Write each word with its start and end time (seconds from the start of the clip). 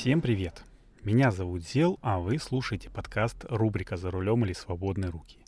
Всем 0.00 0.20
привет! 0.20 0.62
Меня 1.02 1.32
зовут 1.32 1.64
Зел, 1.64 1.98
а 2.02 2.20
вы 2.20 2.38
слушаете 2.38 2.88
подкаст 2.88 3.44
рубрика 3.48 3.96
«За 3.96 4.12
рулем 4.12 4.44
или 4.44 4.52
свободные 4.52 5.10
руки». 5.10 5.38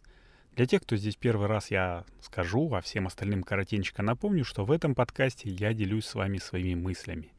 Для 0.57 0.67
тех, 0.67 0.83
кто 0.83 0.97
здесь 0.97 1.15
первый 1.15 1.47
раз, 1.47 1.71
я 1.71 2.05
скажу, 2.21 2.69
а 2.75 2.81
всем 2.81 3.07
остальным 3.07 3.45
коротенько 3.45 4.03
напомню, 4.03 4.45
что 4.45 4.65
в 4.65 4.73
этом 4.73 4.97
подкасте 4.97 5.49
я 5.49 5.73
делюсь 5.73 6.07
с 6.07 6.17
вами 6.17 6.39
своими 6.39 6.75
мыслями. 6.75 7.33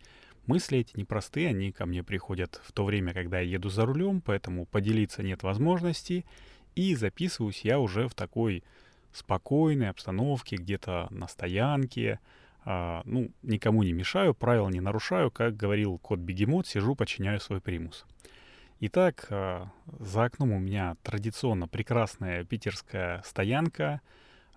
Мысли 0.45 0.77
эти 0.77 0.97
непростые, 0.97 1.49
они 1.49 1.73
ко 1.73 1.85
мне 1.85 2.01
приходят 2.01 2.61
в 2.63 2.71
то 2.71 2.85
время, 2.85 3.13
когда 3.13 3.41
я 3.41 3.51
еду 3.51 3.67
за 3.67 3.85
рулем, 3.85 4.21
поэтому 4.21 4.65
поделиться 4.65 5.21
нет 5.21 5.43
возможности, 5.43 6.23
и 6.75 6.95
записываюсь 6.95 7.65
я 7.65 7.79
уже 7.79 8.07
в 8.07 8.13
такой 8.13 8.63
спокойной 9.11 9.89
обстановке, 9.89 10.55
где-то 10.55 11.07
на 11.09 11.27
стоянке, 11.27 12.21
а, 12.63 13.01
ну, 13.05 13.31
никому 13.41 13.83
не 13.83 13.93
мешаю, 13.93 14.33
правил 14.33 14.69
не 14.69 14.81
нарушаю, 14.81 15.31
как 15.31 15.55
говорил 15.55 15.97
кот 15.97 16.19
Бегемот, 16.19 16.67
сижу, 16.67 16.95
подчиняю 16.95 17.39
свой 17.39 17.61
примус. 17.61 18.05
Итак, 18.79 19.27
а, 19.29 19.71
за 19.99 20.25
окном 20.25 20.51
у 20.51 20.59
меня 20.59 20.95
традиционно 21.03 21.67
прекрасная 21.67 22.43
питерская 22.43 23.21
стоянка, 23.25 24.01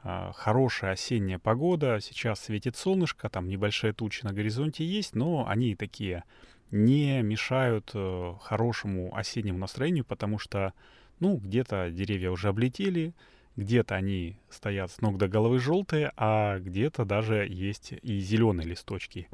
а, 0.03 0.33
хорошая 0.33 0.93
осенняя 0.93 1.39
погода, 1.39 1.99
сейчас 2.01 2.41
светит 2.41 2.77
солнышко, 2.77 3.31
там 3.31 3.49
небольшие 3.49 3.95
тучи 3.95 4.25
на 4.25 4.33
горизонте 4.33 4.85
есть, 4.85 5.15
но 5.15 5.47
они 5.49 5.75
такие 5.75 6.25
не 6.71 7.23
мешают 7.23 7.91
э, 7.95 8.35
хорошему 8.41 9.15
осеннему 9.17 9.59
настроению, 9.59 10.05
потому 10.05 10.39
что, 10.39 10.73
ну, 11.21 11.37
где-то 11.37 11.91
деревья 11.91 12.31
уже 12.31 12.49
облетели, 12.49 13.15
где-то 13.57 13.95
они 13.95 14.37
стоят 14.51 14.91
с 14.91 15.01
ног 15.01 15.19
до 15.19 15.29
головы 15.29 15.59
желтые, 15.59 16.13
а 16.17 16.59
где-то 16.59 17.05
даже 17.05 17.47
есть 17.49 17.93
и 18.03 18.19
зеленые 18.19 18.67
листочки. 18.67 19.29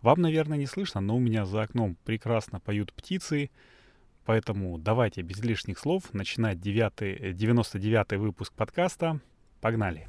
Вам, 0.00 0.20
наверное, 0.20 0.58
не 0.58 0.66
слышно, 0.66 1.00
но 1.00 1.16
у 1.16 1.20
меня 1.20 1.44
за 1.44 1.62
окном 1.62 1.96
прекрасно 2.04 2.60
поют 2.60 2.92
птицы, 2.92 3.50
поэтому 4.24 4.78
давайте 4.78 5.22
без 5.22 5.40
лишних 5.40 5.78
слов 5.78 6.14
начинать 6.14 6.60
9, 6.60 7.36
99 7.36 8.18
выпуск 8.18 8.52
подкаста. 8.54 9.20
Погнали! 9.60 10.06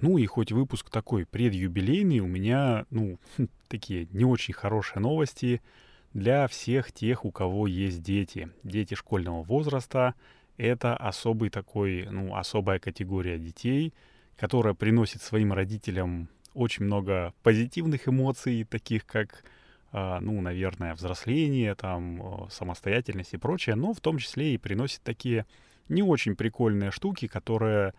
Ну 0.00 0.18
и 0.18 0.26
хоть 0.26 0.52
выпуск 0.52 0.90
такой 0.90 1.24
предюбилейный, 1.24 2.20
у 2.20 2.26
меня, 2.26 2.84
ну, 2.90 3.18
такие 3.68 4.06
не 4.12 4.24
очень 4.24 4.54
хорошие 4.54 5.00
новости 5.00 5.62
для 6.12 6.46
всех 6.46 6.92
тех, 6.92 7.24
у 7.24 7.32
кого 7.32 7.66
есть 7.66 8.02
дети. 8.02 8.50
Дети 8.62 8.94
школьного 8.94 9.42
возраста— 9.42 10.14
это 10.56 10.96
особый 10.96 11.50
такой, 11.50 12.06
ну, 12.10 12.36
особая 12.36 12.78
категория 12.78 13.38
детей, 13.38 13.92
которая 14.36 14.74
приносит 14.74 15.22
своим 15.22 15.52
родителям 15.52 16.28
очень 16.54 16.84
много 16.84 17.34
позитивных 17.42 18.08
эмоций, 18.08 18.64
таких 18.64 19.06
как, 19.06 19.44
э, 19.92 20.18
ну, 20.20 20.40
наверное, 20.40 20.94
взросление, 20.94 21.74
там, 21.74 22.22
э, 22.22 22.50
самостоятельность 22.50 23.34
и 23.34 23.38
прочее, 23.38 23.74
но 23.74 23.92
в 23.92 24.00
том 24.00 24.18
числе 24.18 24.54
и 24.54 24.58
приносит 24.58 25.02
такие 25.02 25.46
не 25.88 26.02
очень 26.02 26.36
прикольные 26.36 26.90
штуки, 26.90 27.26
которые, 27.26 27.92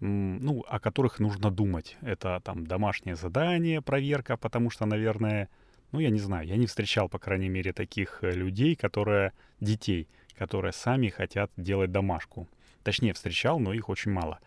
ну, 0.00 0.64
о 0.68 0.80
которых 0.80 1.20
нужно 1.20 1.50
думать. 1.50 1.96
Это 2.02 2.40
там 2.44 2.66
домашнее 2.66 3.16
задание, 3.16 3.80
проверка, 3.80 4.36
потому 4.36 4.70
что, 4.70 4.86
наверное, 4.86 5.48
ну, 5.92 6.00
я 6.00 6.10
не 6.10 6.20
знаю, 6.20 6.46
я 6.46 6.56
не 6.56 6.66
встречал, 6.66 7.08
по 7.08 7.18
крайней 7.18 7.48
мере, 7.48 7.72
таких 7.72 8.18
э, 8.22 8.32
людей, 8.32 8.74
которые, 8.74 9.32
детей, 9.60 10.08
которые 10.38 10.72
сами 10.72 11.08
хотят 11.08 11.50
делать 11.56 11.92
домашку. 11.92 12.48
Точнее, 12.82 13.12
встречал, 13.12 13.58
но 13.58 13.72
их 13.72 13.88
очень 13.88 14.10
мало. 14.10 14.40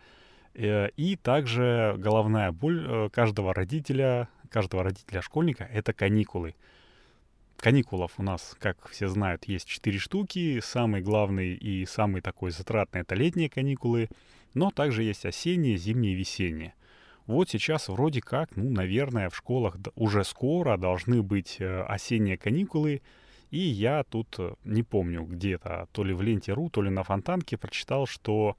Э, 0.54 0.88
и 0.96 1.16
также 1.16 1.94
головная 1.98 2.52
боль 2.52 2.84
э, 2.86 3.08
каждого 3.10 3.54
родителя, 3.54 4.28
каждого 4.50 4.84
родителя-школьника— 4.84 5.64
это 5.72 5.92
каникулы. 5.92 6.54
Каникулов 7.56 8.12
у 8.18 8.22
нас, 8.22 8.56
как 8.58 8.88
все 8.88 9.08
знают, 9.08 9.44
есть 9.44 9.66
четыре 9.66 9.98
штуки. 9.98 10.60
Самый 10.60 11.00
главный 11.00 11.54
и 11.54 11.86
самый 11.86 12.20
такой 12.20 12.50
затратный— 12.50 13.00
это 13.02 13.14
летние 13.14 13.48
каникулы. 13.48 14.08
Но 14.54 14.70
также 14.70 15.02
есть 15.02 15.24
осенние, 15.24 15.76
зимние 15.76 16.12
и 16.12 16.16
весенние. 16.16 16.74
Вот 17.26 17.48
сейчас 17.48 17.88
вроде 17.88 18.20
как, 18.20 18.54
ну, 18.56 18.70
наверное, 18.70 19.30
в 19.30 19.36
школах 19.36 19.76
уже 19.94 20.24
скоро 20.24 20.76
должны 20.76 21.22
быть 21.22 21.56
э, 21.58 21.82
осенние 21.82 22.36
каникулы— 22.36 23.02
и 23.54 23.60
я 23.60 24.02
тут 24.02 24.34
э, 24.38 24.54
не 24.64 24.82
помню 24.82 25.22
где-то, 25.22 25.86
то 25.92 26.02
ли 26.02 26.12
в 26.12 26.20
ленте.ру, 26.22 26.70
то 26.70 26.82
ли 26.82 26.90
на 26.90 27.04
Фонтанке 27.04 27.56
прочитал, 27.56 28.04
что 28.06 28.56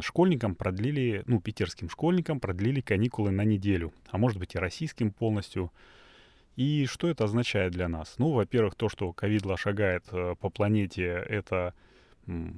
школьникам 0.00 0.56
продлили, 0.56 1.22
ну, 1.26 1.40
питерским 1.40 1.88
школьникам 1.88 2.40
продлили 2.40 2.80
каникулы 2.80 3.30
на 3.30 3.44
неделю, 3.44 3.92
а 4.10 4.18
может 4.18 4.38
быть 4.38 4.56
и 4.56 4.58
российским 4.58 5.12
полностью. 5.12 5.70
И 6.56 6.86
что 6.86 7.06
это 7.06 7.24
означает 7.24 7.72
для 7.72 7.86
нас? 7.86 8.16
Ну, 8.18 8.32
во-первых, 8.32 8.74
то, 8.74 8.88
что 8.88 9.12
ковидла 9.12 9.56
шагает 9.56 10.04
э, 10.10 10.34
по 10.40 10.50
планете, 10.50 11.04
это 11.04 11.72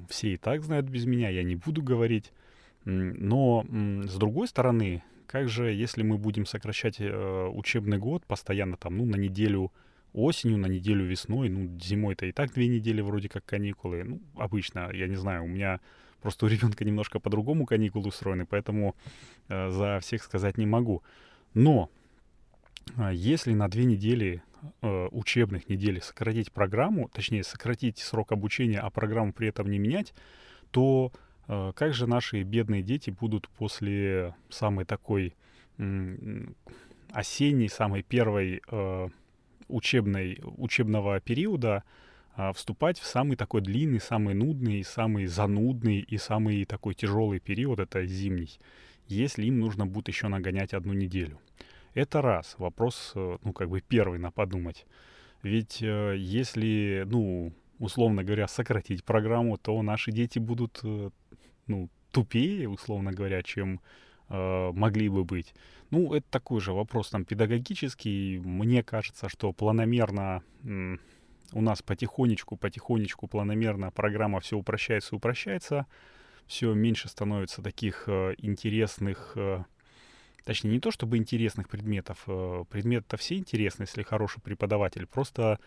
все 0.09 0.33
и 0.33 0.37
так 0.37 0.63
знают 0.63 0.87
без 0.87 1.05
меня, 1.05 1.29
я 1.29 1.43
не 1.43 1.55
буду 1.55 1.83
говорить. 1.83 2.31
Но, 2.85 3.63
с 3.69 4.15
другой 4.15 4.47
стороны, 4.47 5.03
как 5.27 5.47
же, 5.47 5.71
если 5.71 6.01
мы 6.01 6.17
будем 6.17 6.47
сокращать 6.47 6.95
э, 6.99 7.47
учебный 7.53 7.99
год 7.99 8.25
постоянно 8.25 8.77
там, 8.77 8.97
ну, 8.97 9.05
на 9.05 9.15
неделю 9.15 9.71
осенью, 10.13 10.57
на 10.57 10.67
неделю 10.67 11.05
весной, 11.05 11.49
ну, 11.49 11.77
зимой-то 11.79 12.25
и 12.25 12.31
так 12.31 12.53
две 12.53 12.67
недели 12.67 13.01
вроде 13.01 13.29
как 13.29 13.45
каникулы. 13.45 14.03
Ну, 14.03 14.21
обычно, 14.35 14.91
я 14.93 15.07
не 15.07 15.15
знаю, 15.15 15.43
у 15.43 15.47
меня 15.47 15.79
просто 16.21 16.45
у 16.45 16.49
ребенка 16.49 16.85
немножко 16.85 17.19
по-другому 17.19 17.65
каникулы 17.65 18.07
устроены, 18.07 18.45
поэтому 18.45 18.95
э, 19.47 19.69
за 19.69 19.99
всех 20.01 20.23
сказать 20.23 20.57
не 20.57 20.65
могу. 20.65 21.03
Но 21.53 21.89
э, 22.97 23.11
если 23.13 23.53
на 23.53 23.67
две 23.67 23.85
недели 23.85 24.43
э, 24.81 25.07
учебных 25.11 25.69
недели 25.69 25.99
сократить 25.99 26.51
программу, 26.51 27.09
точнее 27.09 27.43
сократить 27.43 27.97
срок 27.99 28.31
обучения, 28.31 28.79
а 28.79 28.89
программу 28.89 29.33
при 29.33 29.47
этом 29.47 29.69
не 29.69 29.79
менять, 29.79 30.13
то 30.71 31.11
э, 31.47 31.71
как 31.75 31.93
же 31.93 32.07
наши 32.07 32.43
бедные 32.43 32.83
дети 32.83 33.09
будут 33.09 33.49
после 33.49 34.35
самой 34.49 34.85
такой 34.85 35.35
осенней, 37.11 37.69
самой 37.69 38.03
первой 38.03 38.61
э, 38.69 39.09
учебной, 39.71 40.39
учебного 40.57 41.19
периода 41.19 41.83
а, 42.35 42.53
вступать 42.53 42.99
в 42.99 43.05
самый 43.05 43.35
такой 43.35 43.61
длинный, 43.61 43.99
самый 43.99 44.33
нудный, 44.33 44.83
самый 44.83 45.25
занудный 45.25 45.99
и 45.99 46.17
самый 46.17 46.65
такой 46.65 46.93
тяжелый 46.93 47.39
период, 47.39 47.79
это 47.79 48.05
зимний, 48.05 48.59
если 49.07 49.45
им 49.45 49.59
нужно 49.59 49.85
будет 49.85 50.07
еще 50.07 50.27
нагонять 50.27 50.73
одну 50.73 50.93
неделю. 50.93 51.39
Это 51.93 52.21
раз, 52.21 52.55
вопрос, 52.57 53.11
э, 53.15 53.37
ну, 53.43 53.51
как 53.51 53.69
бы 53.69 53.81
первый 53.81 54.17
на 54.17 54.31
подумать. 54.31 54.85
Ведь 55.43 55.81
э, 55.81 56.15
если, 56.17 57.03
ну, 57.05 57.51
условно 57.79 58.23
говоря, 58.23 58.47
сократить 58.47 59.03
программу, 59.03 59.57
то 59.57 59.81
наши 59.81 60.11
дети 60.11 60.39
будут, 60.39 60.79
э, 60.83 61.09
ну, 61.67 61.89
тупее, 62.11 62.69
условно 62.69 63.11
говоря, 63.11 63.43
чем 63.43 63.81
э, 64.31 64.71
могли 64.73 65.09
бы 65.09 65.23
быть. 65.23 65.53
Ну, 65.89 66.13
это 66.13 66.25
такой 66.29 66.61
же 66.61 66.73
вопрос 66.73 67.09
там 67.09 67.25
педагогический. 67.25 68.39
Мне 68.39 68.83
кажется, 68.83 69.29
что 69.29 69.51
планомерно 69.51 70.41
у 71.53 71.61
нас 71.61 71.81
потихонечку, 71.81 72.55
потихонечку, 72.55 73.27
планомерно 73.27 73.91
программа 73.91 74.39
все 74.39 74.57
упрощается 74.57 75.15
упрощается. 75.15 75.85
Все 76.47 76.73
меньше 76.73 77.07
становится 77.07 77.61
таких 77.61 78.05
э, 78.07 78.35
интересных, 78.37 79.33
э, 79.35 79.63
точнее, 80.43 80.71
не 80.71 80.79
то 80.79 80.91
чтобы 80.91 81.17
интересных 81.17 81.69
предметов. 81.69 82.23
Предметы-то 82.25 83.17
все 83.17 83.37
интересны, 83.37 83.83
если 83.83 84.03
хороший 84.03 84.41
преподаватель. 84.41 85.07
Просто 85.07 85.59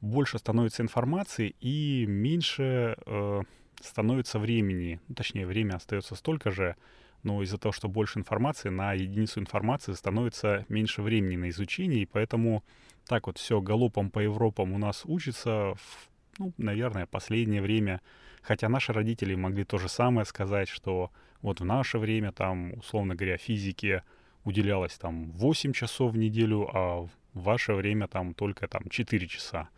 больше 0.00 0.38
становится 0.38 0.82
информации 0.82 1.54
и 1.60 2.04
меньше 2.06 2.96
э, 3.06 3.42
становится 3.80 4.38
времени. 4.38 5.00
Ну, 5.08 5.14
точнее, 5.14 5.46
время 5.46 5.76
остается 5.76 6.14
столько 6.14 6.50
же, 6.50 6.76
но 7.24 7.42
из-за 7.42 7.58
того, 7.58 7.72
что 7.72 7.88
больше 7.88 8.18
информации, 8.18 8.68
на 8.68 8.92
единицу 8.92 9.40
информации 9.40 9.92
становится 9.92 10.64
меньше 10.68 11.02
времени 11.02 11.36
на 11.36 11.48
изучение, 11.48 12.02
и 12.02 12.06
поэтому 12.06 12.62
так 13.06 13.26
вот 13.26 13.38
все 13.38 13.60
галопом 13.60 14.10
по 14.10 14.20
Европам 14.20 14.72
у 14.72 14.78
нас 14.78 15.02
учится, 15.04 15.74
в, 15.74 16.08
ну, 16.38 16.52
наверное, 16.58 17.06
последнее 17.06 17.62
время. 17.62 18.00
Хотя 18.42 18.68
наши 18.68 18.92
родители 18.92 19.34
могли 19.34 19.64
то 19.64 19.78
же 19.78 19.88
самое 19.88 20.26
сказать, 20.26 20.68
что 20.68 21.10
вот 21.40 21.60
в 21.60 21.64
наше 21.64 21.98
время 21.98 22.30
там, 22.30 22.74
условно 22.74 23.14
говоря, 23.14 23.38
физике 23.38 24.02
уделялось 24.44 24.94
там 24.94 25.30
8 25.32 25.72
часов 25.72 26.12
в 26.12 26.16
неделю, 26.16 26.68
а 26.72 27.00
в 27.02 27.10
ваше 27.32 27.72
время 27.72 28.06
там 28.06 28.34
только 28.34 28.68
там 28.68 28.88
4 28.88 29.26
часа. 29.26 29.68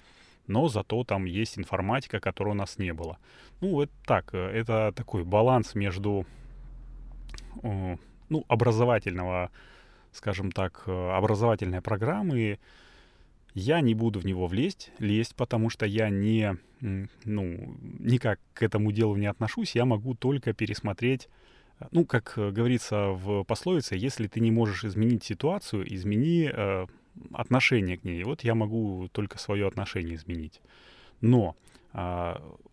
Но 0.49 0.69
зато 0.69 1.03
там 1.05 1.25
есть 1.25 1.59
информатика, 1.59 2.21
которой 2.21 2.51
у 2.51 2.55
нас 2.55 2.79
не 2.79 2.93
было. 2.93 3.19
Ну, 3.61 3.81
это 3.81 3.93
так, 4.05 4.33
э, 4.33 4.39
это 4.39 4.93
такой 4.95 5.25
баланс 5.25 5.75
между 5.75 6.27
ну, 7.63 8.45
образовательного, 8.49 9.51
скажем 10.13 10.53
так, 10.53 10.85
э, 10.87 11.11
образовательной 11.11 11.81
программы, 11.81 12.59
я 13.55 13.81
не 13.81 13.95
буду 13.95 14.21
в 14.21 14.27
него 14.27 14.47
влезть, 14.47 14.91
лезть, 14.99 15.35
потому 15.35 15.71
что 15.71 15.87
я 15.87 16.11
не, 16.11 16.57
ну, 16.81 17.77
никак 17.99 18.39
к 18.53 18.63
этому 18.63 18.93
делу 18.93 19.17
не 19.17 19.27
отношусь, 19.27 19.75
я 19.75 19.85
могу 19.85 20.15
только 20.15 20.53
пересмотреть, 20.53 21.29
э, 21.81 21.87
ну, 21.93 22.05
как 22.05 22.35
говорится 22.37 23.09
в 23.09 23.45
пословице, 23.45 23.97
если 23.97 24.27
ты 24.27 24.41
не 24.41 24.51
можешь 24.51 24.85
изменить 24.85 25.25
ситуацию, 25.25 25.93
измени, 25.95 26.51
э, 26.53 26.87
отношение 27.33 27.97
к 27.97 28.05
ней. 28.05 28.23
Вот 28.25 28.45
я 28.45 28.55
могу 28.55 29.09
только 29.13 29.39
свое 29.39 29.67
отношение 29.67 30.17
изменить. 30.17 30.61
Но 31.23 31.57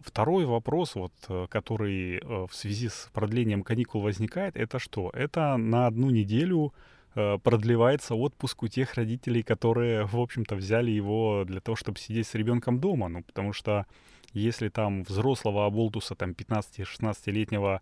второй 0.04 0.46
вопрос, 0.46 0.96
вот, 0.96 1.14
э, 1.30 1.48
который 1.50 2.18
э, 2.18 2.48
в 2.50 2.54
связи 2.54 2.90
с 2.90 3.10
продлением 3.14 3.64
каникул 3.64 4.02
возникает, 4.02 4.58
это 4.58 4.80
что? 4.80 5.10
Это 5.14 5.58
на 5.58 5.88
одну 5.88 6.10
неделю 6.10 6.74
э, 7.16 7.38
продлевается 7.42 8.16
отпуск 8.16 8.64
у 8.64 8.68
тех 8.68 8.94
родителей, 8.96 9.44
которые, 9.44 10.06
в 10.06 10.20
общем-то, 10.20 10.56
взяли 10.56 10.92
его 10.92 11.44
для 11.46 11.62
того, 11.62 11.75
чтобы 11.75 12.00
сидеть 12.00 12.28
с 12.28 12.36
ребенком 12.36 12.80
дома. 12.80 13.08
Ну, 13.08 13.24
потому 13.24 13.54
что 13.54 13.86
если 14.34 14.70
там 14.70 15.04
взрослого 15.04 15.66
оболтуса, 15.66 16.16
там 16.16 16.31
15-16-летнего, 16.31 17.81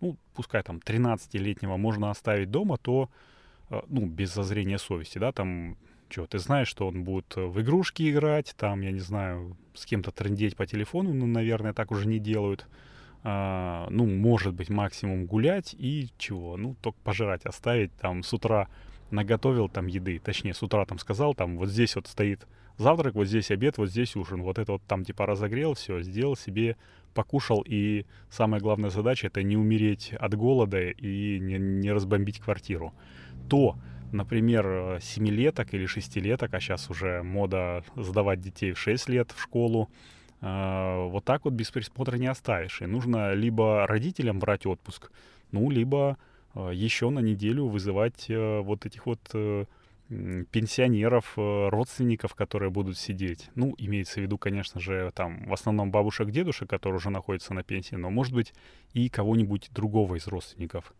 ну, 0.00 0.16
пускай 0.34 0.62
там 0.62 0.78
13-летнего 0.78 1.76
можно 1.76 2.10
оставить 2.10 2.50
дома, 2.50 2.78
то, 2.78 3.10
ну, 3.88 4.06
без 4.06 4.32
зазрения 4.32 4.78
совести, 4.78 5.18
да, 5.18 5.32
там 5.32 5.76
что, 6.10 6.26
ты 6.26 6.38
знаешь, 6.38 6.68
что 6.68 6.88
он 6.88 7.04
будет 7.04 7.36
э, 7.36 7.44
в 7.44 7.60
игрушки 7.60 8.10
играть, 8.10 8.54
там, 8.56 8.80
я 8.80 8.90
не 8.90 9.00
знаю, 9.00 9.56
с 9.74 9.86
кем-то 9.86 10.10
трендеть 10.10 10.56
по 10.56 10.66
телефону, 10.66 11.14
ну, 11.14 11.26
наверное, 11.26 11.72
так 11.72 11.90
уже 11.90 12.08
не 12.08 12.18
делают. 12.18 12.66
А, 13.22 13.86
ну, 13.90 14.06
может 14.06 14.54
быть, 14.54 14.70
максимум 14.70 15.26
гулять 15.26 15.74
и 15.78 16.08
чего? 16.18 16.56
Ну, 16.56 16.74
только 16.80 16.98
пожрать 17.04 17.44
оставить, 17.44 17.92
там, 17.96 18.22
с 18.22 18.32
утра 18.32 18.68
наготовил 19.10 19.68
там 19.68 19.86
еды, 19.86 20.18
точнее, 20.18 20.54
с 20.54 20.62
утра 20.62 20.84
там 20.86 20.98
сказал, 20.98 21.34
там, 21.34 21.58
вот 21.58 21.68
здесь 21.68 21.96
вот 21.96 22.06
стоит 22.06 22.46
завтрак, 22.78 23.14
вот 23.14 23.26
здесь 23.26 23.50
обед, 23.50 23.76
вот 23.78 23.90
здесь 23.90 24.16
ужин, 24.16 24.42
вот 24.42 24.58
это 24.58 24.72
вот 24.72 24.82
там 24.86 25.04
типа 25.04 25.26
разогрел, 25.26 25.74
все, 25.74 26.00
сделал 26.02 26.36
себе, 26.36 26.76
покушал, 27.14 27.62
и 27.66 28.06
самая 28.30 28.60
главная 28.60 28.90
задача 28.90 29.26
это 29.26 29.42
не 29.42 29.56
умереть 29.56 30.12
от 30.18 30.34
голода 30.34 30.80
и 30.80 31.38
не, 31.40 31.58
не 31.58 31.92
разбомбить 31.92 32.40
квартиру. 32.40 32.94
То 33.48 33.76
например, 34.12 34.98
семилеток 35.00 35.74
или 35.74 35.86
шестилеток, 35.86 36.52
а 36.54 36.60
сейчас 36.60 36.90
уже 36.90 37.22
мода 37.22 37.84
сдавать 37.96 38.40
детей 38.40 38.72
в 38.72 38.78
6 38.78 39.08
лет 39.08 39.32
в 39.32 39.40
школу, 39.40 39.90
э, 40.40 41.08
вот 41.08 41.24
так 41.24 41.44
вот 41.44 41.54
без 41.54 41.70
присмотра 41.70 42.16
не 42.16 42.26
оставишь. 42.26 42.82
И 42.82 42.86
нужно 42.86 43.32
либо 43.34 43.86
родителям 43.86 44.38
брать 44.38 44.66
отпуск, 44.66 45.10
ну, 45.52 45.70
либо 45.70 46.16
э, 46.54 46.70
еще 46.72 47.10
на 47.10 47.20
неделю 47.20 47.66
вызывать 47.66 48.26
э, 48.28 48.60
вот 48.60 48.86
этих 48.86 49.06
вот 49.06 49.20
пенсионеров, 50.50 51.34
родственников, 51.36 52.34
которые 52.34 52.70
будут 52.70 52.98
сидеть. 52.98 53.48
Ну, 53.54 53.76
имеется 53.78 54.14
в 54.14 54.24
виду, 54.24 54.38
конечно 54.38 54.80
же, 54.80 55.12
там 55.14 55.46
в 55.46 55.52
основном 55.52 55.92
бабушек, 55.92 56.32
дедушек, 56.32 56.68
которые 56.68 56.96
уже 56.96 57.10
находятся 57.10 57.54
на 57.54 57.62
пенсии, 57.62 57.94
но, 57.94 58.10
может 58.10 58.34
быть, 58.34 58.52
и 58.92 59.08
кого-нибудь 59.08 59.70
другого 59.72 60.16
из 60.16 60.26
родственников. 60.26 60.92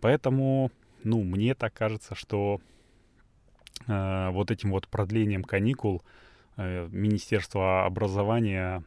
Поэтому 0.00 0.70
ну, 1.04 1.22
мне 1.22 1.54
так 1.54 1.72
кажется, 1.74 2.14
что 2.14 2.60
э, 3.86 4.30
вот 4.30 4.50
этим 4.50 4.70
вот 4.70 4.88
продлением 4.88 5.44
каникул 5.44 6.02
э, 6.56 6.88
Министерство 6.90 7.84
образования 7.84 8.82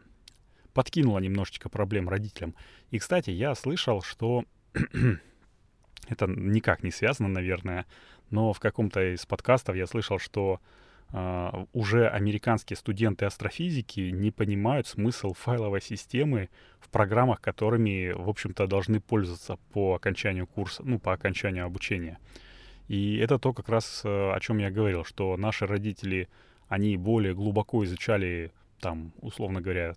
подкинуло 0.74 1.19
немножечко 1.19 1.69
проблем 1.69 2.10
родителям. 2.10 2.54
И, 2.92 3.00
кстати, 3.00 3.30
я 3.30 3.56
слышал, 3.56 4.02
что 4.02 4.46
это 6.08 6.28
никак 6.28 6.84
не 6.84 6.92
связано, 6.92 7.30
наверное, 7.30 7.86
но 8.30 8.54
в 8.54 8.60
каком-то 8.60 9.13
из 9.13 9.25
подкастов 9.25 9.75
я 9.75 9.88
слышал, 9.88 10.20
что 10.20 10.60
уже 11.12 12.09
американские 12.09 12.75
студенты 12.75 13.25
астрофизики 13.25 14.09
не 14.12 14.30
понимают 14.31 14.88
смысл 14.88 15.33
файловой 15.33 15.81
системы 15.81 16.50
в 16.80 16.89
программах, 16.89 17.39
которыми, 17.39 18.12
в 18.12 18.30
общем-то, 18.30 18.68
должны 18.68 19.00
пользоваться 19.00 19.57
по 19.71 19.95
окончанию 19.95 20.48
курса, 20.48 20.83
ну, 20.86 21.00
по 21.00 21.13
окончанию 21.13 21.65
обучения. 21.65 22.19
И 22.88 23.18
это 23.18 23.38
то, 23.39 23.54
как 23.54 23.69
раз 23.69 24.01
э, 24.04 24.09
о 24.09 24.39
чем 24.39 24.59
я 24.59 24.69
говорил, 24.69 25.04
что 25.04 25.36
наши 25.38 25.65
родители, 25.65 26.30
они 26.68 26.98
более 26.98 27.33
глубоко 27.33 27.83
изучали, 27.83 28.51
там, 28.80 29.13
условно 29.21 29.62
говоря, 29.62 29.95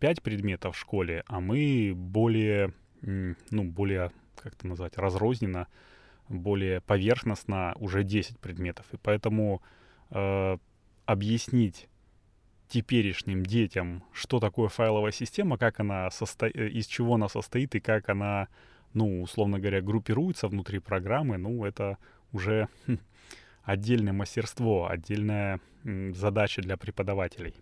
5 0.00 0.22
предметов 0.22 0.76
в 0.76 0.78
школе, 0.78 1.24
а 1.26 1.40
мы 1.40 1.92
более, 1.94 2.72
ну, 3.02 3.64
более, 3.64 4.12
как 4.36 4.54
это 4.54 4.66
назвать, 4.68 4.96
разрозненно, 4.96 5.66
более 6.28 6.80
поверхностно 6.80 7.74
уже 7.76 8.04
10 8.04 8.38
предметов. 8.38 8.86
И 8.92 8.96
поэтому 8.96 9.62
э, 10.10 10.56
объяснить 11.06 11.88
теперешним 12.68 13.44
детям, 13.44 14.04
что 14.12 14.40
такое 14.40 14.68
файловая 14.68 15.12
система, 15.12 15.58
как 15.58 15.80
она 15.80 16.10
состо... 16.10 16.46
Э, 16.46 16.68
из 16.68 16.86
чего 16.86 17.14
она 17.14 17.28
состоит 17.28 17.74
и 17.74 17.80
как 17.80 18.08
она, 18.08 18.48
ну, 18.94 19.22
условно 19.22 19.58
говоря, 19.58 19.80
группируется 19.80 20.48
внутри 20.48 20.78
программы, 20.78 21.38
ну, 21.38 21.64
это 21.64 21.98
уже 22.32 22.68
хм, 22.86 22.98
отдельное 23.62 24.12
мастерство, 24.12 24.88
отдельная 24.88 25.60
м, 25.84 26.14
задача 26.14 26.62
для 26.62 26.76
преподавателей. 26.76 27.54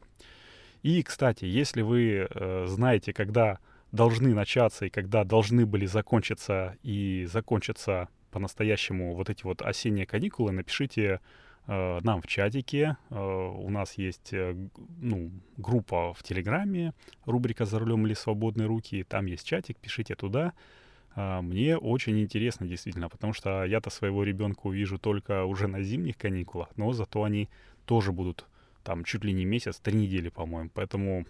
И, 0.82 1.02
кстати, 1.02 1.44
если 1.44 1.82
вы 1.82 2.28
э, 2.28 2.66
знаете, 2.68 3.12
когда 3.12 3.58
должны 3.92 4.34
начаться 4.34 4.86
и 4.86 4.90
когда 4.90 5.24
должны 5.24 5.66
были 5.66 5.86
закончиться 5.86 6.76
и 6.82 7.26
закончиться 7.30 8.08
по-настоящему 8.30 9.14
вот 9.14 9.30
эти 9.30 9.44
вот 9.44 9.62
осенние 9.62 10.06
каникулы, 10.06 10.52
напишите 10.52 11.20
нам 11.66 12.22
в 12.22 12.26
чатике. 12.28 12.96
Э, 13.10 13.16
у 13.16 13.68
нас 13.70 13.94
есть 13.94 14.32
э, 14.32 14.54
ну, 15.00 15.32
группа 15.56 16.14
в 16.14 16.22
Телеграме, 16.22 16.92
рубрика 17.24 17.64
«За 17.64 17.78
рулем 17.78 18.06
или 18.06 18.14
свободные 18.14 18.68
руки». 18.68 19.02
Там 19.02 19.26
есть 19.26 19.44
чатик, 19.44 19.76
пишите 19.78 20.14
туда. 20.14 20.52
Мне 21.16 21.78
очень 21.78 22.20
интересно, 22.20 22.66
действительно, 22.66 23.08
потому 23.08 23.32
что 23.32 23.64
я-то 23.64 23.88
своего 23.88 24.22
ребенка 24.22 24.66
увижу 24.66 24.98
только 24.98 25.44
уже 25.44 25.66
на 25.66 25.82
зимних 25.82 26.18
каникулах, 26.18 26.68
но 26.76 26.92
зато 26.92 27.22
они 27.22 27.48
тоже 27.86 28.12
будут 28.12 28.46
там 28.82 29.02
чуть 29.02 29.24
ли 29.24 29.32
не 29.32 29.46
месяц, 29.46 29.78
три 29.78 29.94
недели, 29.94 30.28
по-моему. 30.28 30.70
Поэтому, 30.74 31.24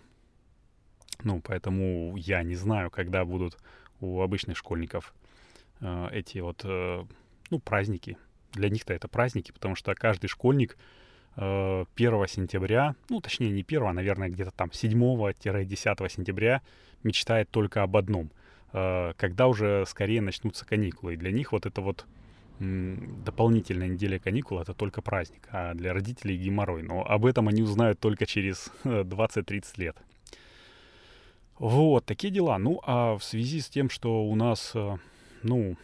ну, 1.23 1.41
поэтому 1.41 2.17
я 2.17 2.43
не 2.43 2.57
знаю, 2.57 2.91
когда 2.91 3.25
будут 3.25 3.59
у 4.01 4.23
обычных 4.23 4.57
школьников 4.57 5.15
эти 5.81 6.39
вот, 6.39 6.65
ну, 6.65 7.61
праздники, 7.61 8.19
для 8.53 8.69
них-то 8.69 8.95
это 8.95 9.09
праздники, 9.09 9.53
потому 9.53 9.75
что 9.75 9.95
каждый 9.95 10.29
школьник 10.29 10.77
1 11.37 11.87
э, 11.97 12.27
сентября, 12.29 12.95
ну, 13.11 13.21
точнее, 13.21 13.51
не 13.51 13.63
1, 13.63 13.83
а, 13.83 13.93
наверное, 13.93 14.29
где-то 14.29 14.51
там 14.53 14.71
7-10 14.71 16.09
сентября 16.09 16.63
мечтает 17.03 17.51
только 17.51 17.83
об 17.83 17.97
одном. 17.97 18.31
Э, 18.73 19.13
когда 19.17 19.47
уже 19.47 19.85
скорее 19.87 20.21
начнутся 20.21 20.65
каникулы. 20.67 21.15
И 21.15 21.17
для 21.17 21.31
них 21.31 21.53
вот 21.53 21.67
это 21.67 21.81
вот 21.81 22.07
дополнительная 22.59 23.89
неделя 23.89 24.19
каникул— 24.19 24.59
это 24.61 24.73
только 24.73 25.03
праздник, 25.03 25.47
а 25.51 25.75
для 25.75 25.93
родителей 25.93 26.39
геморрой. 26.39 26.83
Но 26.83 27.05
об 27.07 27.27
этом 27.27 27.49
они 27.49 27.63
узнают 27.63 28.01
только 28.01 28.25
через 28.25 28.73
20-30 28.85 29.65
лет. 29.77 29.97
Вот, 31.59 32.07
такие 32.07 32.33
дела. 32.33 32.57
Ну, 32.57 32.81
а 32.85 33.19
в 33.19 33.23
связи 33.23 33.61
с 33.61 33.69
тем, 33.69 33.91
что 33.91 34.25
у 34.25 34.35
нас, 34.35 34.73
э, 34.75 34.97
ну, 35.43 35.77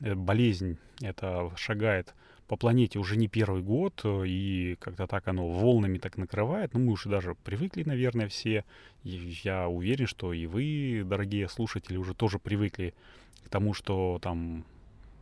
болезнь 0.00 0.78
это 1.00 1.50
шагает 1.56 2.14
по 2.50 2.56
планете 2.56 2.98
уже 2.98 3.16
не 3.16 3.28
первый 3.28 3.62
год, 3.62 4.00
э, 4.02 4.24
и 4.26 4.76
как-то 4.80 5.06
так 5.06 5.28
оно 5.28 5.48
волнами 5.48 5.98
так 5.98 6.16
накрывает. 6.16 6.74
Ну, 6.74 6.80
мы 6.80 6.92
уже 6.92 7.08
даже 7.08 7.36
привыкли, 7.36 7.84
наверное, 7.84 8.26
все. 8.26 8.64
И 9.04 9.38
я 9.44 9.68
уверен, 9.68 10.08
что 10.08 10.32
и 10.32 10.46
вы, 10.46 11.04
дорогие 11.04 11.48
слушатели, 11.48 11.96
уже 11.96 12.12
тоже 12.12 12.40
привыкли 12.40 12.92
к 13.44 13.48
тому, 13.50 13.72
что 13.72 14.18
там 14.20 14.64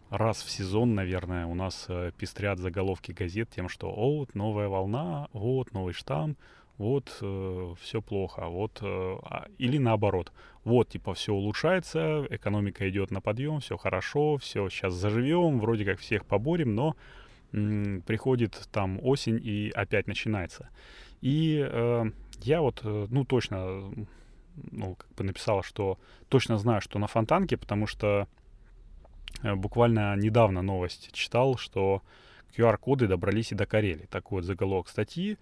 раз 0.08 0.42
в 0.42 0.50
сезон, 0.50 0.94
наверное, 0.94 1.44
у 1.44 1.54
нас 1.54 1.84
э, 1.88 2.12
пестрят 2.16 2.58
заголовки 2.58 3.12
газет 3.12 3.50
тем, 3.54 3.68
что 3.68 3.92
вот 3.92 4.34
новая 4.34 4.68
волна, 4.68 5.28
вот 5.34 5.74
новый 5.74 5.92
штамм, 5.92 6.34
вот 6.78 7.18
э, 7.20 7.74
все 7.80 8.00
плохо, 8.00 8.46
вот 8.46 8.78
э, 8.82 8.86
а, 8.86 9.46
или 9.58 9.78
наоборот, 9.78 10.32
вот 10.64 10.88
типа 10.88 11.14
все 11.14 11.32
улучшается, 11.32 12.24
экономика 12.30 12.88
идет 12.88 13.10
на 13.10 13.20
подъем, 13.20 13.60
все 13.60 13.76
хорошо, 13.76 14.38
все 14.38 14.68
сейчас 14.68 14.94
заживем, 14.94 15.58
вроде 15.58 15.84
как 15.84 15.98
всех 15.98 16.24
поборем, 16.24 16.74
но 16.76 16.96
м, 17.52 18.02
приходит 18.02 18.68
там 18.72 19.00
осень 19.02 19.40
и 19.42 19.72
опять 19.74 20.06
начинается. 20.06 20.68
И 21.20 21.66
э, 21.68 22.04
я 22.42 22.60
вот, 22.60 22.80
э, 22.84 23.06
ну 23.10 23.24
точно, 23.24 23.92
ну 24.70 24.94
как 24.94 25.12
бы 25.14 25.24
написала, 25.24 25.64
что 25.64 25.98
точно 26.28 26.58
знаю, 26.58 26.80
что 26.80 27.00
на 27.00 27.08
Фонтанке, 27.08 27.56
потому 27.56 27.88
что 27.88 28.28
э, 29.42 29.54
буквально 29.56 30.14
недавно 30.16 30.62
новость 30.62 31.10
читал, 31.12 31.56
что 31.56 32.02
QR-коды 32.56 33.08
добрались 33.08 33.50
и 33.50 33.56
до 33.56 33.66
Карелии. 33.66 34.06
Такой 34.06 34.40
вот 34.40 34.44
заголовок 34.44 34.88
статьи. 34.88 35.38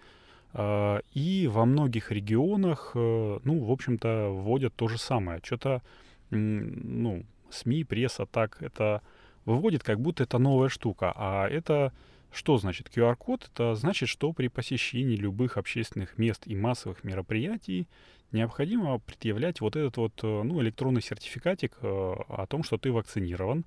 А, 0.59 1.03
и 1.13 1.49
во 1.49 1.67
многих 1.67 2.11
регионах, 2.11 2.93
э, 2.95 3.39
ну, 3.45 3.63
в 3.63 3.71
общем-то, 3.71 4.31
вводят 4.31 4.75
то 4.75 4.89
же 4.89 4.97
самое. 4.97 5.41
Что-то, 5.45 5.83
ну, 6.31 7.25
СМИ, 7.51 7.85
пресса 7.85 8.25
так 8.25 8.63
это 8.63 9.03
выводит, 9.45 9.83
как 9.83 10.01
будто 10.01 10.23
это 10.23 10.39
новая 10.39 10.71
штука. 10.71 11.13
А 11.15 11.47
это 11.47 11.93
что 12.33 12.57
значит 12.57 12.89
QR-код? 12.89 13.51
Это 13.53 13.75
значит, 13.75 14.09
что 14.09 14.33
при 14.33 14.49
посещении 14.49 15.17
любых 15.17 15.59
общественных 15.59 16.17
мест 16.17 16.47
и 16.47 16.57
массовых 16.57 17.05
мероприятий 17.05 17.87
необходимо 18.33 18.99
предъявлять 18.99 19.61
вот 19.61 19.77
этот 19.77 19.99
вот, 19.99 20.13
э, 20.23 20.43
ну, 20.43 20.63
электронный 20.63 21.03
сертификатик 21.03 21.77
э, 21.83 21.87
о 21.87 22.47
том, 22.49 22.63
что 22.63 22.79
ты 22.79 22.91
вакцинирован, 22.93 23.67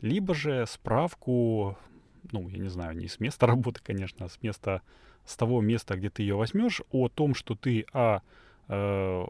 либо 0.00 0.34
же 0.34 0.66
справку 0.66 1.78
ну, 2.32 2.48
я 2.48 2.58
не 2.58 2.68
знаю, 2.68 2.96
не 2.96 3.06
с 3.06 3.20
места 3.20 3.46
работы, 3.46 3.80
конечно, 3.84 4.26
а 4.26 4.28
с 4.28 4.42
места, 4.42 4.82
с 5.24 5.36
того 5.36 5.60
места, 5.60 5.96
где 5.96 6.10
ты 6.10 6.22
ее 6.22 6.36
возьмешь, 6.36 6.82
о 6.90 7.08
том, 7.08 7.34
что 7.34 7.54
ты, 7.54 7.86
а, 7.92 8.20
э, 8.68 9.24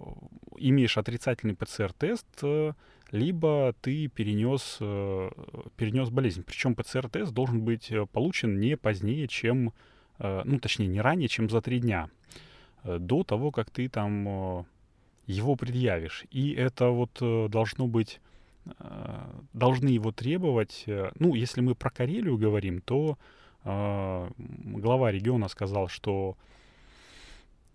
имеешь 0.59 0.99
отрицательный 0.99 1.55
ПЦР-тест, 1.55 2.27
э, 2.43 2.73
либо 3.11 3.75
ты 3.81 4.09
перенес, 4.09 4.79
э, 4.81 5.31
перенес 5.77 6.11
болезнь. 6.11 6.43
Причем 6.43 6.75
ПЦР-тест 6.75 7.33
должен 7.33 7.63
быть 7.63 7.91
э, 7.93 8.07
получен 8.07 8.59
не 8.59 8.77
позднее, 8.77 9.29
чем, 9.29 9.73
э, 10.19 10.43
ну, 10.45 10.59
точнее, 10.59 10.89
не 10.89 11.01
ранее, 11.01 11.29
чем 11.29 11.49
за 11.49 11.61
три 11.61 11.81
дня, 11.81 12.09
э, 12.83 12.99
до 12.99 13.23
того, 13.23 13.51
как 13.51 13.71
ты 13.71 13.89
там 13.89 14.29
э, 14.29 14.65
его 15.27 15.57
предъявишь. 15.57 16.25
И 16.31 16.53
это 16.53 16.89
вот 16.89 17.19
э, 17.21 17.49
должно 17.49 17.87
быть 17.87 18.21
Э, 18.79 19.27
должны 19.53 19.89
его 19.89 20.11
требовать. 20.13 20.85
Э, 20.87 21.11
ну, 21.19 21.35
если 21.35 21.61
мы 21.61 21.75
про 21.75 21.91
Карелию 21.91 22.39
говорим, 22.39 22.81
то 22.81 23.19
глава 23.65 25.11
региона 25.11 25.49
сказал, 25.49 25.89
что 25.89 26.37